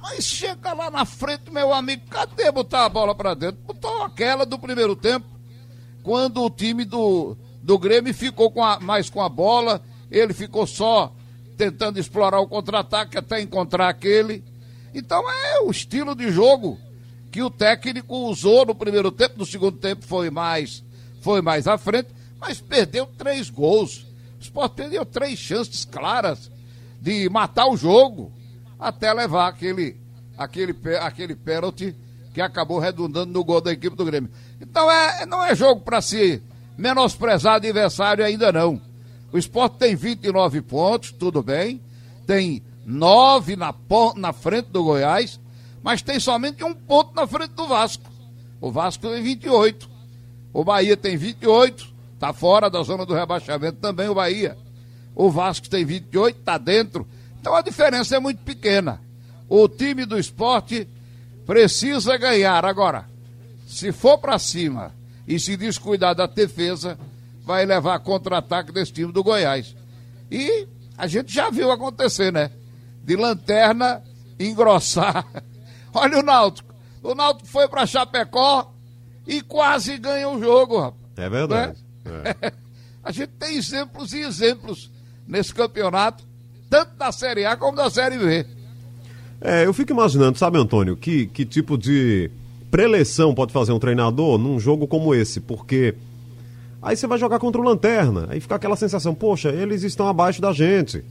Mas 0.00 0.24
chega 0.24 0.72
lá 0.72 0.90
na 0.90 1.04
frente, 1.04 1.50
meu 1.50 1.72
amigo, 1.72 2.06
cadê 2.08 2.50
botar 2.50 2.86
a 2.86 2.88
bola 2.88 3.14
para 3.14 3.34
dentro? 3.34 3.60
Botou 3.66 4.02
aquela 4.02 4.46
do 4.46 4.58
primeiro 4.58 4.96
tempo, 4.96 5.26
quando 6.02 6.42
o 6.42 6.50
time 6.50 6.84
do, 6.84 7.36
do 7.62 7.78
Grêmio 7.78 8.14
ficou 8.14 8.50
com 8.50 8.64
a, 8.64 8.80
mais 8.80 9.10
com 9.10 9.20
a 9.22 9.28
bola, 9.28 9.82
ele 10.10 10.32
ficou 10.32 10.66
só 10.66 11.12
tentando 11.56 12.00
explorar 12.00 12.40
o 12.40 12.48
contra-ataque 12.48 13.18
até 13.18 13.40
encontrar 13.40 13.88
aquele. 13.88 14.42
Então 14.94 15.22
é 15.30 15.60
o 15.60 15.70
estilo 15.70 16.14
de 16.14 16.30
jogo 16.30 16.78
que 17.30 17.42
o 17.42 17.50
técnico 17.50 18.16
usou 18.16 18.64
no 18.64 18.74
primeiro 18.74 19.12
tempo, 19.12 19.38
no 19.38 19.46
segundo 19.46 19.76
tempo 19.76 20.04
foi 20.04 20.30
mais, 20.30 20.82
foi 21.20 21.42
mais 21.42 21.68
à 21.68 21.76
frente, 21.76 22.08
mas 22.40 22.60
perdeu 22.60 23.06
três 23.06 23.50
gols. 23.50 24.06
O 24.38 24.42
Sport 24.42 24.72
perdeu 24.72 25.04
três 25.04 25.38
chances 25.38 25.84
claras 25.84 26.50
de 27.00 27.28
matar 27.28 27.66
o 27.66 27.76
jogo 27.76 28.32
até 28.80 29.12
levar 29.12 29.48
aquele, 29.48 29.96
aquele, 30.38 30.74
aquele 31.00 31.36
pênalti 31.36 31.94
que 32.32 32.40
acabou 32.40 32.78
redundando 32.78 33.32
no 33.32 33.44
gol 33.44 33.60
da 33.60 33.72
equipe 33.72 33.94
do 33.94 34.04
Grêmio. 34.04 34.30
Então 34.60 34.90
é, 34.90 35.26
não 35.26 35.44
é 35.44 35.54
jogo 35.54 35.82
para 35.82 36.00
se 36.00 36.42
menosprezar 36.78 37.56
adversário 37.56 38.24
ainda 38.24 38.50
não. 38.50 38.80
O 39.32 39.38
esporte 39.38 39.76
tem 39.76 39.94
29 39.94 40.62
pontos, 40.62 41.12
tudo 41.12 41.42
bem. 41.42 41.80
Tem 42.26 42.62
nove 42.84 43.54
na, 43.54 43.74
na 44.16 44.32
frente 44.32 44.66
do 44.66 44.82
Goiás, 44.82 45.38
mas 45.82 46.02
tem 46.02 46.18
somente 46.18 46.64
um 46.64 46.74
ponto 46.74 47.14
na 47.14 47.26
frente 47.26 47.50
do 47.50 47.66
Vasco. 47.66 48.10
O 48.60 48.70
Vasco 48.70 49.08
tem 49.08 49.22
28. 49.22 49.88
O 50.52 50.64
Bahia 50.64 50.96
tem 50.96 51.16
28, 51.16 51.86
está 52.14 52.32
fora 52.32 52.68
da 52.68 52.82
zona 52.82 53.06
do 53.06 53.14
rebaixamento 53.14 53.78
também 53.78 54.08
o 54.08 54.14
Bahia. 54.14 54.56
O 55.14 55.30
Vasco 55.30 55.68
tem 55.68 55.84
28, 55.84 56.38
está 56.38 56.58
dentro. 56.58 57.06
Então 57.40 57.54
a 57.54 57.62
diferença 57.62 58.16
é 58.16 58.20
muito 58.20 58.42
pequena. 58.42 59.00
O 59.48 59.66
time 59.66 60.04
do 60.04 60.18
esporte 60.18 60.86
precisa 61.46 62.16
ganhar. 62.16 62.64
Agora, 62.64 63.06
se 63.66 63.90
for 63.92 64.18
para 64.18 64.38
cima 64.38 64.94
e 65.26 65.40
se 65.40 65.56
descuidar 65.56 66.14
da 66.14 66.26
defesa, 66.26 66.98
vai 67.44 67.64
levar 67.64 67.98
contra-ataque 68.00 68.72
desse 68.72 68.92
time 68.92 69.10
do 69.10 69.24
Goiás. 69.24 69.74
E 70.30 70.68
a 70.96 71.06
gente 71.06 71.32
já 71.32 71.50
viu 71.50 71.70
acontecer, 71.70 72.32
né? 72.32 72.50
De 73.02 73.16
lanterna 73.16 74.02
engrossar. 74.38 75.26
Olha 75.94 76.18
o 76.18 76.22
Náutico. 76.22 76.74
O 77.02 77.14
Náutico 77.14 77.48
foi 77.48 77.66
para 77.68 77.86
Chapecó 77.86 78.72
e 79.26 79.40
quase 79.40 79.96
ganha 79.96 80.28
o 80.28 80.38
jogo, 80.38 80.78
rapaz. 80.78 81.00
É 81.16 81.28
verdade. 81.28 81.78
Né? 82.04 82.34
É. 82.42 82.52
a 83.02 83.10
gente 83.10 83.30
tem 83.30 83.56
exemplos 83.56 84.12
e 84.12 84.20
exemplos 84.20 84.90
nesse 85.26 85.54
campeonato, 85.54 86.24
tanto 86.70 86.96
da 86.96 87.12
Série 87.12 87.44
A 87.44 87.56
como 87.56 87.76
da 87.76 87.90
Série 87.90 88.16
B. 88.16 88.46
É, 89.40 89.66
eu 89.66 89.74
fico 89.74 89.92
imaginando, 89.92 90.38
sabe, 90.38 90.58
Antônio, 90.58 90.96
que, 90.96 91.26
que 91.26 91.44
tipo 91.44 91.76
de 91.76 92.30
preleção 92.70 93.34
pode 93.34 93.52
fazer 93.52 93.72
um 93.72 93.78
treinador 93.78 94.38
num 94.38 94.58
jogo 94.60 94.86
como 94.86 95.14
esse, 95.14 95.40
porque 95.40 95.94
Aí 96.82 96.96
você 96.96 97.06
vai 97.06 97.18
jogar 97.18 97.38
contra 97.38 97.60
o 97.60 97.64
Lanterna, 97.64 98.26
aí 98.30 98.40
fica 98.40 98.54
aquela 98.54 98.74
sensação, 98.74 99.14
poxa, 99.14 99.50
eles 99.50 99.82
estão 99.82 100.08
abaixo 100.08 100.40
da 100.40 100.50
gente, 100.50 101.04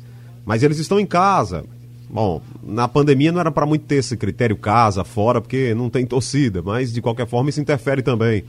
mas 0.43 0.63
eles 0.63 0.79
estão 0.79 0.99
em 0.99 1.05
casa. 1.05 1.63
Bom, 2.09 2.41
na 2.63 2.87
pandemia 2.87 3.31
não 3.31 3.39
era 3.39 3.51
para 3.51 3.67
muito 3.67 3.85
ter 3.85 3.97
esse 3.97 4.17
critério 4.17 4.57
casa, 4.57 5.03
fora, 5.03 5.39
porque 5.39 5.75
não 5.75 5.87
tem 5.87 6.07
torcida, 6.07 6.63
mas 6.63 6.91
de 6.91 7.03
qualquer 7.03 7.27
forma 7.27 7.51
isso 7.51 7.61
interfere 7.61 8.01
também. 8.01 8.43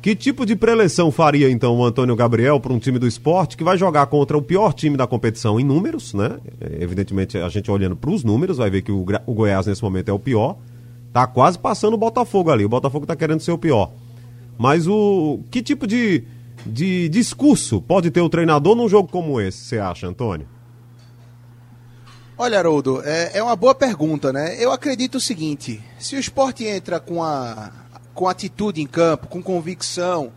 Que 0.00 0.16
tipo 0.16 0.46
de 0.46 0.56
preleção 0.56 1.10
faria 1.10 1.50
então 1.50 1.76
o 1.76 1.84
Antônio 1.84 2.16
Gabriel 2.16 2.58
para 2.58 2.72
um 2.72 2.78
time 2.78 2.98
do 2.98 3.06
esporte 3.06 3.56
que 3.56 3.62
vai 3.62 3.76
jogar 3.76 4.06
contra 4.06 4.36
o 4.36 4.40
pior 4.40 4.72
time 4.72 4.96
da 4.96 5.06
competição 5.06 5.60
em 5.60 5.64
números, 5.64 6.14
né? 6.14 6.38
É, 6.60 6.82
evidentemente 6.82 7.36
a 7.36 7.48
gente 7.50 7.70
olhando 7.70 7.94
para 7.94 8.10
os 8.10 8.24
números 8.24 8.56
vai 8.56 8.70
ver 8.70 8.82
que 8.82 8.90
o, 8.90 9.04
o 9.26 9.34
Goiás 9.34 9.66
nesse 9.66 9.82
momento 9.82 10.08
é 10.08 10.12
o 10.12 10.18
pior. 10.18 10.56
Tá 11.12 11.26
quase 11.26 11.58
passando 11.58 11.94
o 11.94 11.98
Botafogo 11.98 12.50
ali. 12.50 12.64
O 12.64 12.68
Botafogo 12.68 13.04
tá 13.04 13.14
querendo 13.14 13.40
ser 13.40 13.52
o 13.52 13.58
pior. 13.58 13.92
Mas 14.56 14.86
o 14.86 15.40
que 15.50 15.62
tipo 15.62 15.86
de 15.86 16.24
de 16.64 17.08
discurso 17.08 17.80
pode 17.80 18.10
ter 18.10 18.20
o 18.20 18.28
treinador 18.28 18.74
num 18.74 18.88
jogo 18.88 19.08
como 19.08 19.40
esse, 19.40 19.58
você 19.58 19.78
acha, 19.78 20.06
Antônio? 20.06 20.46
Olha, 22.36 22.58
Haroldo, 22.58 23.02
é, 23.04 23.38
é 23.38 23.42
uma 23.42 23.54
boa 23.54 23.74
pergunta, 23.74 24.32
né? 24.32 24.56
Eu 24.58 24.72
acredito 24.72 25.16
o 25.16 25.20
seguinte: 25.20 25.82
se 25.98 26.16
o 26.16 26.18
esporte 26.18 26.64
entra 26.64 26.98
com, 26.98 27.22
a, 27.22 27.70
com 28.20 28.28
atitude 28.28 28.82
em 28.82 28.86
campo, 28.86 29.28
com 29.28 29.42
convicção, 29.42 30.30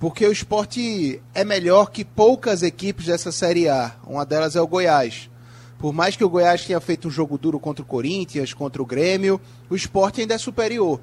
porque 0.00 0.26
o 0.26 0.32
esporte 0.32 1.22
é 1.32 1.44
melhor 1.44 1.92
que 1.92 2.04
poucas 2.04 2.60
equipes 2.60 3.06
dessa 3.06 3.30
Série 3.30 3.68
A. 3.68 3.94
Uma 4.04 4.26
delas 4.26 4.56
é 4.56 4.60
o 4.60 4.66
Goiás. 4.66 5.30
Por 5.78 5.92
mais 5.92 6.16
que 6.16 6.24
o 6.24 6.28
Goiás 6.28 6.64
tenha 6.66 6.80
feito 6.80 7.06
um 7.06 7.10
jogo 7.10 7.38
duro 7.38 7.60
contra 7.60 7.84
o 7.84 7.86
Corinthians, 7.86 8.52
contra 8.52 8.82
o 8.82 8.84
Grêmio, 8.84 9.40
o 9.70 9.76
esporte 9.76 10.20
ainda 10.20 10.34
é 10.34 10.38
superior. 10.38 11.00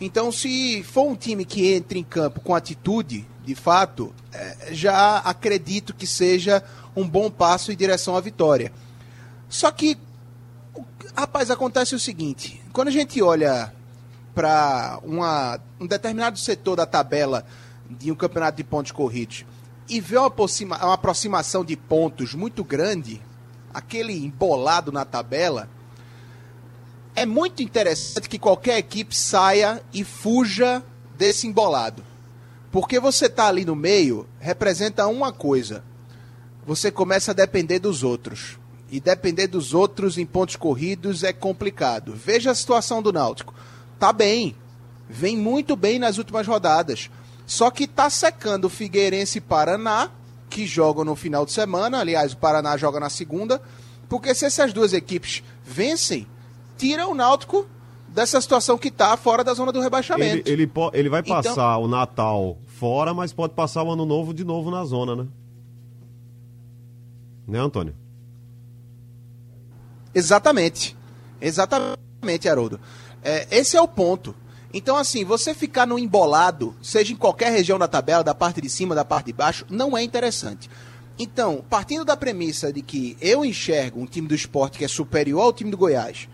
Então, 0.00 0.32
se 0.32 0.82
for 0.82 1.10
um 1.10 1.14
time 1.14 1.44
que 1.44 1.74
entra 1.74 1.98
em 1.98 2.04
campo 2.04 2.40
com 2.40 2.54
atitude, 2.54 3.28
de 3.44 3.54
fato, 3.54 4.14
é, 4.32 4.68
já 4.72 5.18
acredito 5.18 5.92
que 5.92 6.06
seja 6.06 6.64
um 6.96 7.06
bom 7.06 7.30
passo 7.30 7.70
em 7.70 7.76
direção 7.76 8.16
à 8.16 8.20
vitória. 8.22 8.72
Só 9.46 9.70
que, 9.70 9.98
rapaz, 11.14 11.50
acontece 11.50 11.94
o 11.94 11.98
seguinte: 11.98 12.62
quando 12.72 12.88
a 12.88 12.92
gente 12.92 13.20
olha 13.20 13.74
para 14.36 15.00
um 15.78 15.86
determinado 15.86 16.38
setor 16.38 16.76
da 16.76 16.84
tabela 16.84 17.46
de 17.88 18.12
um 18.12 18.14
campeonato 18.14 18.58
de 18.58 18.64
pontos 18.64 18.92
corridos 18.92 19.46
e 19.88 19.98
vê 19.98 20.18
uma, 20.18 20.26
aproxima, 20.26 20.76
uma 20.76 20.92
aproximação 20.92 21.64
de 21.64 21.74
pontos 21.74 22.34
muito 22.34 22.62
grande, 22.62 23.22
aquele 23.72 24.12
embolado 24.12 24.92
na 24.92 25.06
tabela, 25.06 25.70
é 27.14 27.24
muito 27.24 27.62
interessante 27.62 28.28
que 28.28 28.38
qualquer 28.38 28.76
equipe 28.76 29.16
saia 29.16 29.82
e 29.90 30.04
fuja 30.04 30.84
desse 31.16 31.46
embolado. 31.46 32.04
Porque 32.70 33.00
você 33.00 33.24
está 33.24 33.46
ali 33.46 33.64
no 33.64 33.74
meio, 33.74 34.26
representa 34.38 35.06
uma 35.06 35.32
coisa. 35.32 35.82
Você 36.66 36.90
começa 36.90 37.30
a 37.30 37.34
depender 37.34 37.78
dos 37.78 38.02
outros. 38.02 38.58
E 38.90 39.00
depender 39.00 39.46
dos 39.46 39.72
outros 39.72 40.18
em 40.18 40.26
pontos 40.26 40.56
corridos 40.56 41.24
é 41.24 41.32
complicado. 41.32 42.14
Veja 42.14 42.50
a 42.50 42.54
situação 42.54 43.00
do 43.00 43.14
Náutico. 43.14 43.54
Tá 43.98 44.12
bem. 44.12 44.54
Vem 45.08 45.36
muito 45.36 45.76
bem 45.76 45.98
nas 45.98 46.18
últimas 46.18 46.46
rodadas. 46.46 47.10
Só 47.46 47.70
que 47.70 47.86
tá 47.86 48.10
secando 48.10 48.68
Figueirense 48.68 49.38
e 49.38 49.40
Paraná, 49.40 50.10
que 50.50 50.66
jogam 50.66 51.04
no 51.04 51.14
final 51.14 51.46
de 51.46 51.52
semana. 51.52 52.00
Aliás, 52.00 52.32
o 52.32 52.36
Paraná 52.36 52.76
joga 52.76 52.98
na 52.98 53.08
segunda. 53.08 53.60
Porque 54.08 54.34
se 54.34 54.44
essas 54.44 54.72
duas 54.72 54.92
equipes 54.92 55.42
vencem, 55.64 56.26
tira 56.76 57.06
o 57.06 57.14
Náutico 57.14 57.66
dessa 58.08 58.40
situação 58.40 58.78
que 58.78 58.88
está 58.88 59.16
fora 59.16 59.42
da 59.44 59.52
zona 59.54 59.72
do 59.72 59.80
rebaixamento. 59.80 60.48
Ele, 60.48 60.62
ele, 60.64 60.72
ele 60.92 61.08
vai 61.08 61.20
então- 61.20 61.36
passar 61.36 61.50
então... 61.52 61.82
o 61.82 61.88
Natal 61.88 62.58
fora, 62.66 63.12
mas 63.14 63.32
pode 63.32 63.54
passar 63.54 63.82
o 63.82 63.90
Ano 63.92 64.04
Novo 64.04 64.32
de 64.32 64.44
novo 64.44 64.70
na 64.70 64.84
zona, 64.84 65.16
né? 65.16 65.26
Né, 67.46 67.58
Antônio? 67.58 67.94
Exatamente. 70.14 70.96
Exatamente, 71.40 72.48
Haroldo. 72.48 72.80
É, 73.26 73.48
esse 73.50 73.76
é 73.76 73.82
o 73.82 73.88
ponto. 73.88 74.36
Então, 74.72 74.96
assim, 74.96 75.24
você 75.24 75.52
ficar 75.52 75.84
no 75.84 75.98
embolado, 75.98 76.76
seja 76.80 77.12
em 77.12 77.16
qualquer 77.16 77.50
região 77.50 77.76
da 77.76 77.88
tabela, 77.88 78.22
da 78.22 78.34
parte 78.34 78.60
de 78.60 78.70
cima, 78.70 78.94
da 78.94 79.04
parte 79.04 79.26
de 79.26 79.32
baixo, 79.32 79.66
não 79.68 79.98
é 79.98 80.02
interessante. 80.04 80.70
Então, 81.18 81.64
partindo 81.68 82.04
da 82.04 82.16
premissa 82.16 82.72
de 82.72 82.82
que 82.82 83.16
eu 83.20 83.44
enxergo 83.44 84.00
um 84.00 84.06
time 84.06 84.28
do 84.28 84.34
esporte 84.34 84.78
que 84.78 84.84
é 84.84 84.88
superior 84.88 85.40
ao 85.40 85.52
time 85.52 85.72
do 85.72 85.76
Goiás, 85.76 86.28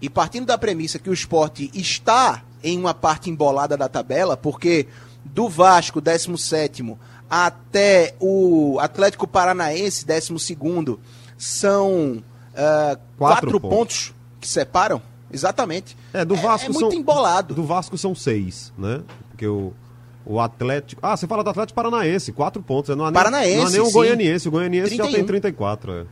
e 0.00 0.08
partindo 0.08 0.46
da 0.46 0.56
premissa 0.56 0.98
que 0.98 1.10
o 1.10 1.12
esporte 1.12 1.70
está 1.74 2.42
em 2.62 2.78
uma 2.78 2.94
parte 2.94 3.28
embolada 3.28 3.76
da 3.76 3.88
tabela, 3.88 4.34
porque 4.34 4.86
do 5.22 5.46
Vasco, 5.46 6.00
17, 6.00 6.96
até 7.28 8.14
o 8.18 8.78
Atlético 8.80 9.26
Paranaense, 9.26 10.06
12, 10.06 10.98
são 11.36 12.14
uh, 12.14 12.22
quatro, 12.54 12.98
quatro 13.18 13.60
pontos. 13.60 13.76
pontos. 13.76 14.14
que 14.40 14.48
separam. 14.48 15.09
Exatamente. 15.32 15.96
É, 16.12 16.24
do 16.24 16.34
Vasco 16.34 16.66
é, 16.66 16.70
é 16.70 16.72
muito 16.72 16.90
são, 16.92 17.00
embolado. 17.00 17.54
Do 17.54 17.64
Vasco 17.64 17.96
são 17.96 18.14
seis, 18.14 18.72
né? 18.76 19.02
Porque 19.30 19.46
o, 19.46 19.72
o 20.24 20.40
Atlético. 20.40 21.00
Ah, 21.04 21.16
você 21.16 21.26
fala 21.26 21.42
do 21.44 21.50
Atlético 21.50 21.74
Paranaense, 21.74 22.32
quatro 22.32 22.62
pontos. 22.62 22.94
Não 22.96 23.04
há 23.04 23.10
nem, 23.10 23.14
Paranaense, 23.14 23.56
não 23.56 23.66
há 23.66 23.70
nem 23.70 23.80
o 23.80 23.86
sim. 23.86 23.92
Goianiense. 23.92 24.48
O 24.48 24.50
Goianiense 24.50 24.96
já 24.96 25.04
31. 25.04 25.18
tem 25.18 25.26
34. 25.26 25.92
É. 25.92 26.06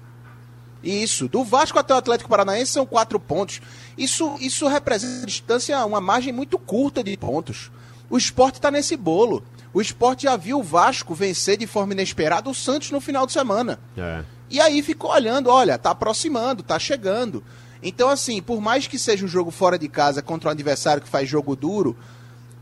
Isso. 0.82 1.28
Do 1.28 1.44
Vasco 1.44 1.78
até 1.78 1.94
o 1.94 1.96
Atlético 1.96 2.30
Paranaense 2.30 2.72
são 2.72 2.86
quatro 2.86 3.18
pontos. 3.18 3.60
Isso, 3.96 4.36
isso 4.40 4.68
representa 4.68 5.26
distância, 5.26 5.84
uma 5.84 6.00
margem 6.00 6.32
muito 6.32 6.58
curta 6.58 7.02
de 7.02 7.16
pontos. 7.16 7.70
O 8.08 8.16
esporte 8.16 8.56
está 8.56 8.70
nesse 8.70 8.96
bolo. 8.96 9.42
O 9.72 9.80
esporte 9.80 10.22
já 10.22 10.36
viu 10.36 10.60
o 10.60 10.62
Vasco 10.62 11.14
vencer 11.14 11.56
de 11.58 11.66
forma 11.66 11.92
inesperada 11.92 12.48
o 12.48 12.54
Santos 12.54 12.90
no 12.90 13.00
final 13.00 13.26
de 13.26 13.32
semana. 13.32 13.78
É. 13.96 14.22
E 14.50 14.60
aí 14.60 14.82
ficou 14.82 15.10
olhando, 15.10 15.50
olha, 15.50 15.76
tá 15.76 15.90
aproximando, 15.90 16.62
tá 16.62 16.78
chegando. 16.78 17.44
Então, 17.82 18.08
assim, 18.08 18.42
por 18.42 18.60
mais 18.60 18.86
que 18.86 18.98
seja 18.98 19.24
um 19.24 19.28
jogo 19.28 19.50
fora 19.50 19.78
de 19.78 19.88
casa 19.88 20.22
contra 20.22 20.48
um 20.48 20.52
adversário 20.52 21.02
que 21.02 21.08
faz 21.08 21.28
jogo 21.28 21.54
duro, 21.54 21.96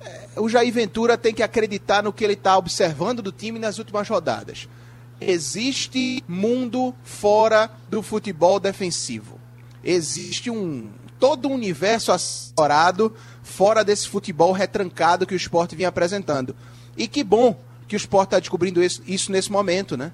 eh, 0.01 0.29
o 0.37 0.49
Jair 0.49 0.73
Ventura 0.73 1.17
tem 1.17 1.33
que 1.33 1.43
acreditar 1.43 2.03
no 2.03 2.13
que 2.13 2.23
ele 2.23 2.35
está 2.35 2.57
observando 2.57 3.23
do 3.23 3.33
time 3.33 3.59
nas 3.59 3.79
últimas 3.79 4.09
rodadas. 4.09 4.69
Existe 5.21 6.23
mundo 6.29 6.95
fora 7.03 7.71
do 7.89 8.03
futebol 8.03 8.61
defensivo. 8.61 9.41
Existe 9.83 10.51
um 10.51 10.91
todo 11.19 11.49
um 11.49 11.55
universo 11.55 12.13
assessorado 12.13 13.15
fora 13.43 13.83
desse 13.83 14.09
futebol 14.09 14.53
retrancado 14.53 15.27
que 15.27 15.35
o 15.35 15.37
esporte 15.37 15.75
vinha 15.75 15.89
apresentando. 15.89 16.55
E 16.97 17.09
que 17.09 17.25
bom 17.25 17.59
que 17.89 17.95
o 17.95 17.99
esporte 17.99 18.29
está 18.29 18.39
descobrindo 18.39 18.83
isso, 18.83 19.03
isso 19.07 19.33
nesse 19.33 19.51
momento, 19.51 19.97
né? 19.97 20.13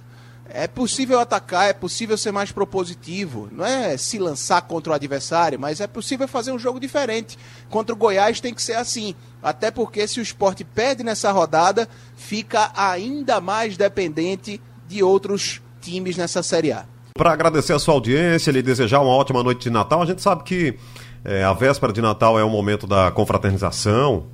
É 0.55 0.67
possível 0.67 1.19
atacar, 1.19 1.71
é 1.71 1.73
possível 1.73 2.19
ser 2.19 2.31
mais 2.31 2.53
propositivo. 2.53 3.49
Não 3.51 3.65
é 3.65 3.97
se 3.97 4.19
lançar 4.19 4.61
contra 4.63 4.93
o 4.93 4.95
adversário, 4.95 5.59
mas 5.59 5.81
é 5.81 5.87
possível 5.87 6.29
fazer 6.29 6.53
um 6.53 6.59
jogo 6.59 6.79
diferente. 6.79 7.39
Contra 7.71 7.95
o 7.95 7.97
Goiás 7.97 8.39
tem 8.39 8.53
que 8.53 8.63
ser 8.63 8.75
assim. 8.75 9.15
Até 9.43 9.71
porque 9.71 10.07
se 10.07 10.21
o 10.21 10.23
esporte 10.23 10.63
perde 10.63 11.03
nessa 11.03 11.33
rodada, 11.33 11.89
fica 12.15 12.71
ainda 12.77 13.41
mais 13.41 13.79
dependente 13.79 14.61
de 14.87 15.03
outros 15.03 15.63
times 15.81 16.19
nessa 16.19 16.43
Série 16.43 16.71
A. 16.71 16.85
Para 17.15 17.33
agradecer 17.33 17.73
a 17.73 17.79
sua 17.79 17.95
audiência, 17.95 18.51
lhe 18.51 18.63
desejar 18.63 19.01
uma 19.01 19.15
ótima 19.15 19.43
noite 19.43 19.63
de 19.63 19.71
Natal. 19.71 20.03
A 20.03 20.07
gente 20.07 20.21
sabe 20.21 20.43
que 20.45 20.79
é, 21.25 21.43
a 21.43 21.55
véspera 21.55 21.95
de 21.95 22.03
Natal 22.03 22.39
é 22.39 22.45
o 22.45 22.51
momento 22.51 22.87
da 22.87 23.11
confraternização, 23.11 24.27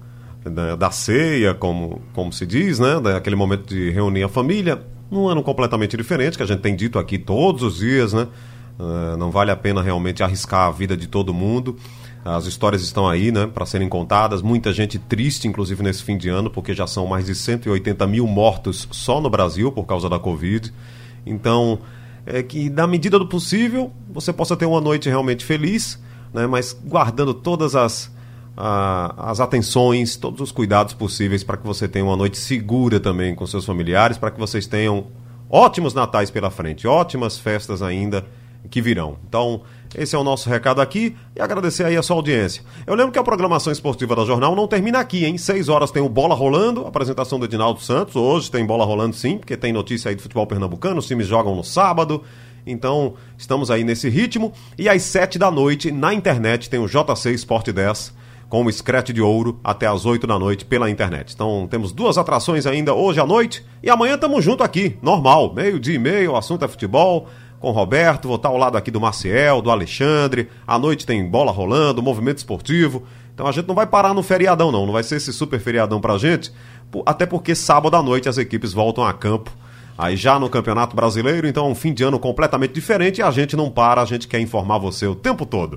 da, 0.44 0.74
da 0.74 0.90
ceia, 0.90 1.54
como, 1.54 2.02
como 2.12 2.32
se 2.32 2.44
diz, 2.44 2.80
né? 2.80 2.98
Daquele 3.00 3.36
momento 3.36 3.68
de 3.72 3.90
reunir 3.90 4.24
a 4.24 4.28
família. 4.28 4.84
Num 5.10 5.28
ano 5.28 5.42
completamente 5.42 5.96
diferente, 5.96 6.36
que 6.36 6.42
a 6.42 6.46
gente 6.46 6.60
tem 6.60 6.76
dito 6.76 6.98
aqui 6.98 7.18
todos 7.18 7.62
os 7.62 7.78
dias, 7.78 8.12
né? 8.12 8.28
Uh, 8.78 9.16
não 9.16 9.30
vale 9.30 9.50
a 9.50 9.56
pena 9.56 9.82
realmente 9.82 10.22
arriscar 10.22 10.68
a 10.68 10.70
vida 10.70 10.96
de 10.96 11.06
todo 11.08 11.34
mundo. 11.34 11.76
As 12.24 12.46
histórias 12.46 12.82
estão 12.82 13.08
aí, 13.08 13.32
né, 13.32 13.46
para 13.46 13.64
serem 13.64 13.88
contadas. 13.88 14.42
Muita 14.42 14.72
gente 14.72 14.98
triste, 14.98 15.48
inclusive 15.48 15.82
nesse 15.82 16.02
fim 16.02 16.16
de 16.16 16.28
ano, 16.28 16.50
porque 16.50 16.74
já 16.74 16.86
são 16.86 17.06
mais 17.06 17.26
de 17.26 17.34
180 17.34 18.06
mil 18.06 18.26
mortos 18.26 18.86
só 18.90 19.20
no 19.20 19.30
Brasil 19.30 19.72
por 19.72 19.84
causa 19.84 20.08
da 20.08 20.18
Covid. 20.18 20.72
Então, 21.24 21.78
é 22.26 22.42
que 22.42 22.68
na 22.68 22.86
medida 22.86 23.18
do 23.18 23.26
possível 23.26 23.90
você 24.10 24.32
possa 24.32 24.56
ter 24.56 24.66
uma 24.66 24.80
noite 24.80 25.08
realmente 25.08 25.44
feliz, 25.44 25.98
né, 26.32 26.46
mas 26.46 26.78
guardando 26.84 27.32
todas 27.32 27.74
as, 27.74 28.12
as 28.60 29.38
atenções, 29.38 30.16
todos 30.16 30.40
os 30.40 30.50
cuidados 30.50 30.92
possíveis 30.92 31.44
para 31.44 31.56
que 31.56 31.64
você 31.64 31.86
tenha 31.86 32.04
uma 32.04 32.16
noite 32.16 32.36
segura 32.38 32.98
também 32.98 33.32
com 33.32 33.46
seus 33.46 33.64
familiares, 33.64 34.18
para 34.18 34.32
que 34.32 34.38
vocês 34.38 34.66
tenham 34.66 35.06
ótimos 35.48 35.94
natais 35.94 36.28
pela 36.28 36.50
frente, 36.50 36.86
ótimas 36.86 37.38
festas 37.38 37.82
ainda 37.82 38.26
que 38.68 38.82
virão. 38.82 39.16
Então, 39.28 39.62
esse 39.96 40.16
é 40.16 40.18
o 40.18 40.24
nosso 40.24 40.50
recado 40.50 40.80
aqui 40.80 41.14
e 41.36 41.40
agradecer 41.40 41.84
aí 41.84 41.96
a 41.96 42.02
sua 42.02 42.16
audiência. 42.16 42.64
Eu 42.84 42.96
lembro 42.96 43.12
que 43.12 43.18
a 43.18 43.22
programação 43.22 43.72
esportiva 43.72 44.16
da 44.16 44.24
Jornal 44.24 44.56
não 44.56 44.66
termina 44.66 44.98
aqui, 44.98 45.24
hein? 45.24 45.38
Seis 45.38 45.68
horas 45.68 45.92
tem 45.92 46.02
o 46.02 46.08
Bola 46.08 46.34
Rolando, 46.34 46.84
apresentação 46.84 47.38
do 47.38 47.44
Edinaldo 47.44 47.80
Santos. 47.80 48.16
Hoje 48.16 48.50
tem 48.50 48.66
Bola 48.66 48.84
Rolando 48.84 49.14
sim, 49.14 49.38
porque 49.38 49.56
tem 49.56 49.72
notícia 49.72 50.08
aí 50.08 50.16
do 50.16 50.22
futebol 50.22 50.48
pernambucano, 50.48 50.98
os 50.98 51.06
times 51.06 51.28
jogam 51.28 51.54
no 51.54 51.62
sábado. 51.62 52.24
Então, 52.66 53.14
estamos 53.38 53.70
aí 53.70 53.84
nesse 53.84 54.08
ritmo. 54.08 54.52
E 54.76 54.88
às 54.88 55.02
sete 55.02 55.38
da 55.38 55.48
noite, 55.48 55.92
na 55.92 56.12
internet, 56.12 56.68
tem 56.68 56.80
o 56.80 56.88
JC 56.88 57.32
Sport 57.34 57.68
10 57.68 58.17
com 58.48 58.64
o 58.64 58.72
Scratch 58.72 59.10
de 59.10 59.20
Ouro 59.20 59.60
até 59.62 59.86
às 59.86 60.06
8 60.06 60.26
da 60.26 60.38
noite 60.38 60.64
pela 60.64 60.90
internet. 60.90 61.34
Então 61.34 61.66
temos 61.70 61.92
duas 61.92 62.16
atrações 62.16 62.66
ainda 62.66 62.94
hoje 62.94 63.20
à 63.20 63.26
noite 63.26 63.64
e 63.82 63.90
amanhã 63.90 64.14
estamos 64.14 64.44
junto 64.44 64.62
aqui, 64.62 64.96
normal, 65.02 65.52
meio 65.52 65.78
dia 65.78 65.94
e 65.94 65.98
meio, 65.98 66.32
o 66.32 66.36
assunto 66.36 66.64
é 66.64 66.68
futebol, 66.68 67.28
com 67.60 67.70
Roberto, 67.70 68.28
vou 68.28 68.36
estar 68.36 68.48
ao 68.48 68.56
lado 68.56 68.76
aqui 68.76 68.90
do 68.90 69.00
Maciel, 69.00 69.60
do 69.60 69.70
Alexandre, 69.70 70.48
à 70.66 70.78
noite 70.78 71.04
tem 71.04 71.28
bola 71.28 71.52
rolando, 71.52 72.02
movimento 72.02 72.38
esportivo. 72.38 73.02
Então 73.34 73.46
a 73.46 73.52
gente 73.52 73.66
não 73.66 73.74
vai 73.74 73.86
parar 73.86 74.14
no 74.14 74.22
feriadão 74.22 74.72
não, 74.72 74.86
não 74.86 74.92
vai 74.92 75.02
ser 75.02 75.16
esse 75.16 75.32
super 75.32 75.60
feriadão 75.60 76.00
pra 76.00 76.18
gente, 76.18 76.52
até 77.04 77.26
porque 77.26 77.54
sábado 77.54 77.96
à 77.96 78.02
noite 78.02 78.28
as 78.28 78.38
equipes 78.38 78.72
voltam 78.72 79.04
a 79.04 79.12
campo. 79.12 79.50
Aí 79.96 80.16
já 80.16 80.38
no 80.38 80.48
Campeonato 80.48 80.94
Brasileiro, 80.94 81.48
então 81.48 81.66
é 81.66 81.68
um 81.68 81.74
fim 81.74 81.92
de 81.92 82.04
ano 82.04 82.20
completamente 82.20 82.72
diferente 82.72 83.18
e 83.18 83.22
a 83.22 83.32
gente 83.32 83.56
não 83.56 83.68
para, 83.68 84.00
a 84.00 84.04
gente 84.04 84.28
quer 84.28 84.38
informar 84.38 84.78
você 84.78 85.08
o 85.08 85.14
tempo 85.14 85.44
todo. 85.44 85.76